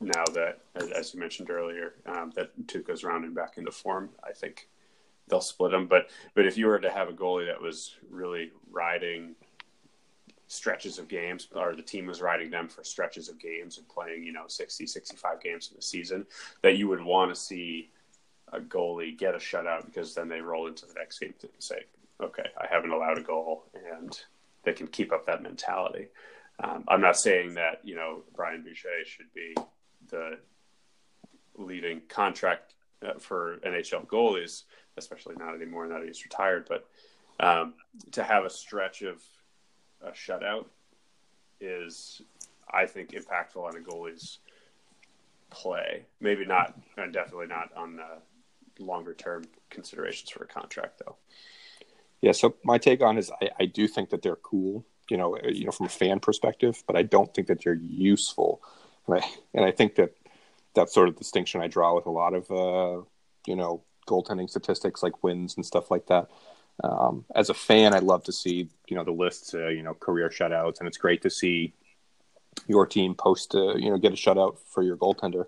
[0.00, 4.68] now that, as you mentioned earlier, um, that Tuukka's rounding back into form, I think
[5.28, 5.86] they'll split them.
[5.86, 9.34] But but if you were to have a goalie that was really riding
[10.48, 14.22] stretches of games or the team was riding them for stretches of games and playing
[14.22, 16.24] you know 60 65 games in the season
[16.62, 17.90] that you would want to see
[18.52, 21.80] a goalie get a shutout because then they roll into the next game to say
[22.20, 24.20] okay i haven't allowed a goal and
[24.66, 26.08] they can keep up that mentality
[26.62, 29.54] um, I'm not saying that you know Brian Boucher should be
[30.08, 30.38] the
[31.56, 32.74] leading contract
[33.06, 34.62] uh, for NHL goalies,
[34.96, 36.68] especially not anymore now that he's retired.
[36.68, 36.88] But
[37.40, 37.74] um,
[38.12, 39.22] to have a stretch of
[40.02, 40.66] a shutout
[41.60, 42.22] is,
[42.70, 44.38] I think, impactful on a goalie's
[45.50, 46.04] play.
[46.20, 51.16] Maybe not, and definitely not on the longer term considerations for a contract, though.
[52.22, 52.32] Yeah.
[52.32, 55.48] So my take on is I, I do think that they're cool you know, uh,
[55.48, 58.60] you know, from a fan perspective, but I don't think that they're useful.
[59.06, 60.12] And I, and I think that
[60.74, 63.02] that sort of distinction I draw with a lot of, uh,
[63.46, 66.28] you know, goaltending statistics like wins and stuff like that.
[66.84, 69.94] Um, as a fan, I'd love to see, you know, the lists, uh, you know,
[69.94, 71.72] career shutouts, and it's great to see
[72.66, 75.46] your team post, uh, you know, get a shutout for your goaltender.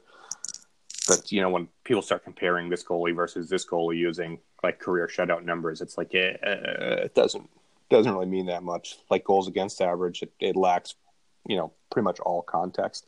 [1.08, 5.08] But you know, when people start comparing this goalie versus this goalie using like career
[5.08, 7.48] shutout numbers, it's like it, uh, it doesn't
[7.88, 8.98] doesn't really mean that much.
[9.10, 10.94] Like goals against average, it, it lacks,
[11.46, 13.06] you know, pretty much all context.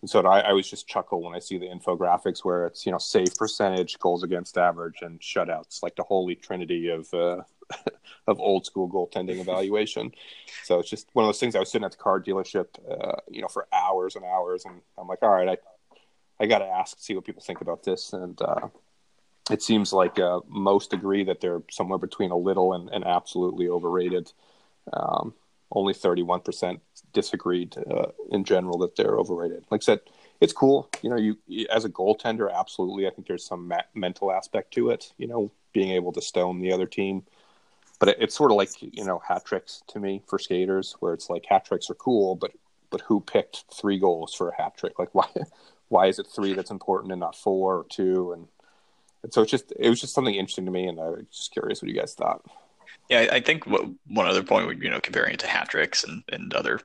[0.00, 2.92] And so I, I always just chuckle when I see the infographics where it's you
[2.92, 7.42] know save percentage, goals against average, and shutouts, like the holy trinity of uh,
[8.26, 10.12] of old school goaltending evaluation.
[10.62, 11.54] So it's just one of those things.
[11.54, 14.80] I was sitting at the car dealership, uh, you know, for hours and hours, and
[14.96, 15.56] I'm like, all right, I
[16.40, 18.68] I got to ask, see what people think about this, and uh,
[19.50, 23.68] it seems like uh, most agree that they're somewhere between a little and, and absolutely
[23.68, 24.32] overrated.
[24.92, 25.34] Um,
[25.70, 26.80] only 31%
[27.12, 29.64] disagreed uh, in general that they're overrated.
[29.70, 30.00] Like I said,
[30.40, 30.88] it's cool.
[31.02, 33.06] You know, you as a goaltender, absolutely.
[33.06, 35.12] I think there's some ma- mental aspect to it.
[35.18, 37.24] You know, being able to stone the other team.
[37.98, 41.14] But it, it's sort of like you know hat tricks to me for skaters, where
[41.14, 42.52] it's like hat tricks are cool, but
[42.90, 44.98] but who picked three goals for a hat trick?
[44.98, 45.28] Like why
[45.94, 48.32] why is it three that's important and not four or two?
[48.32, 48.48] And
[49.22, 51.52] and so it's just it was just something interesting to me, and I was just
[51.52, 52.44] curious what you guys thought.
[53.08, 56.02] Yeah, I think what, one other point would you know comparing it to hat tricks
[56.02, 56.80] and and other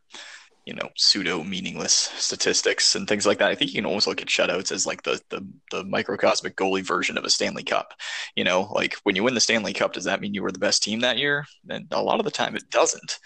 [0.65, 3.49] you know pseudo meaningless statistics and things like that.
[3.49, 6.85] I think you can almost look at shutouts as like the the the microcosmic goalie
[6.85, 7.95] version of a Stanley Cup.
[8.35, 10.59] You know, like when you win the Stanley Cup, does that mean you were the
[10.59, 11.45] best team that year?
[11.67, 13.19] And a lot of the time, it doesn't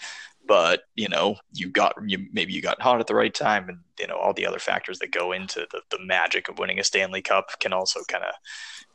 [0.46, 3.78] but you know you got you maybe you got hot at the right time and
[3.98, 6.84] you know all the other factors that go into the, the magic of winning a
[6.84, 8.34] stanley cup can also kind of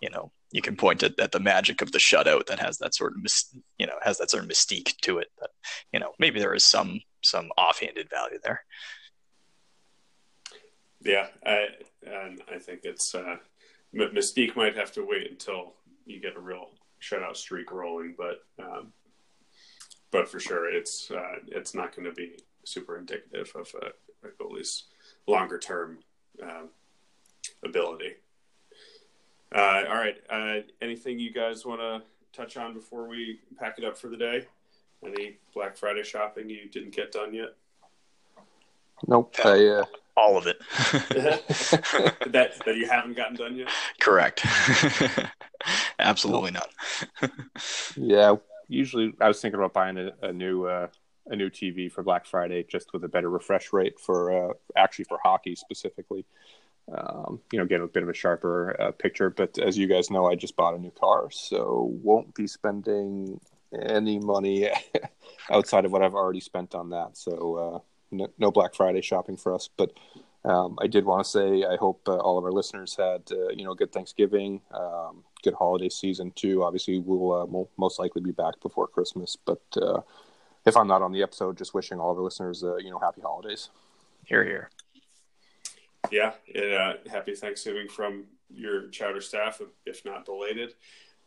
[0.01, 2.95] you know you can point at, at the magic of the shutout that has that
[2.95, 3.31] sort of
[3.77, 5.49] you know has that sort of mystique to it that
[5.91, 8.63] you know maybe there is some some offhanded value there.
[11.03, 11.67] Yeah I,
[12.05, 13.37] and i think it's uh
[13.93, 15.73] mystique might have to wait until
[16.05, 16.69] you get a real
[17.01, 18.91] shutout streak rolling but um
[20.11, 24.31] but for sure it's uh it's not going to be super indicative of a, a
[24.31, 24.85] goalie's
[25.27, 25.99] longer term
[26.43, 26.69] um,
[27.63, 28.15] ability
[29.55, 30.17] uh, all right.
[30.29, 32.01] Uh, anything you guys want to
[32.33, 34.45] touch on before we pack it up for the day?
[35.03, 37.55] Any Black Friday shopping you didn't get done yet?
[39.07, 39.33] Nope.
[39.43, 39.85] I, uh...
[40.17, 40.57] All of it.
[42.31, 43.69] that that you haven't gotten done yet.
[44.01, 44.45] Correct.
[45.99, 46.69] Absolutely not.
[47.95, 48.35] yeah.
[48.69, 50.87] Usually, I was thinking about buying a, a new uh,
[51.27, 55.05] a new TV for Black Friday, just with a better refresh rate for uh, actually
[55.05, 56.25] for hockey specifically
[56.97, 59.29] um, you know, get a bit of a sharper uh, picture.
[59.29, 63.39] But as you guys know, I just bought a new car, so won't be spending
[63.73, 64.69] any money
[65.51, 67.17] outside of what I've already spent on that.
[67.17, 67.79] So uh,
[68.11, 69.69] no, no, Black Friday shopping for us.
[69.75, 69.91] But
[70.45, 73.49] Um, I did want to say I hope uh, all of our listeners had uh,
[73.49, 76.63] you know good Thanksgiving, um, good holiday season too.
[76.63, 80.01] Obviously, we'll, uh, we'll, most likely be back before Christmas, but uh,
[80.65, 82.99] if I'm not on the episode, just wishing all of our listeners uh, you know
[82.99, 83.69] happy holidays.
[84.25, 84.69] Here, here.
[86.11, 90.73] Yeah, uh, happy Thanksgiving from your chowder staff, if not belated.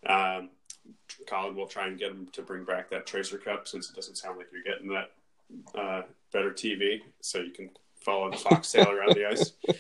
[0.06, 0.50] Um,
[1.26, 4.16] Colin will try and get him to bring back that Tracer Cup since it doesn't
[4.16, 5.10] sound like you're getting that
[5.78, 6.02] uh,
[6.32, 9.52] better TV, so you can follow the foxtail around the ice.
[9.68, 9.72] Uh,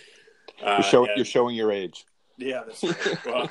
[0.64, 2.06] you're, show, and, you're, showing your age.
[2.36, 3.26] Yeah, that's right.
[3.26, 3.50] well,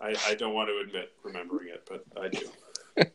[0.00, 2.48] I, I, don't want to admit remembering it, but I do.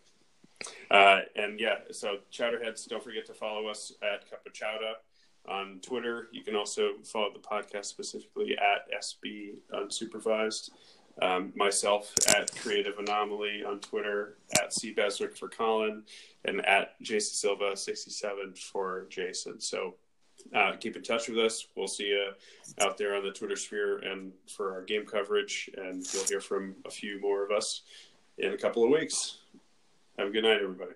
[0.90, 4.94] Uh, and yeah, so Chowderheads, don't forget to follow us at Cup of Chowder
[5.48, 6.30] on Twitter.
[6.32, 10.70] You can also follow the podcast specifically at SB Unsupervised.
[11.22, 16.04] Um, myself at Creative Anomaly on Twitter, at C Beswick for Colin,
[16.46, 19.60] and at Jason Silva 67 for Jason.
[19.62, 19.96] So
[20.54, 21.68] uh, keep in touch with us.
[21.76, 22.32] We'll see you
[22.80, 26.76] out there on the Twitter sphere and for our game coverage, and you'll hear from
[26.86, 27.82] a few more of us
[28.38, 29.38] in a couple of weeks.
[30.18, 30.94] Have a good night, everybody.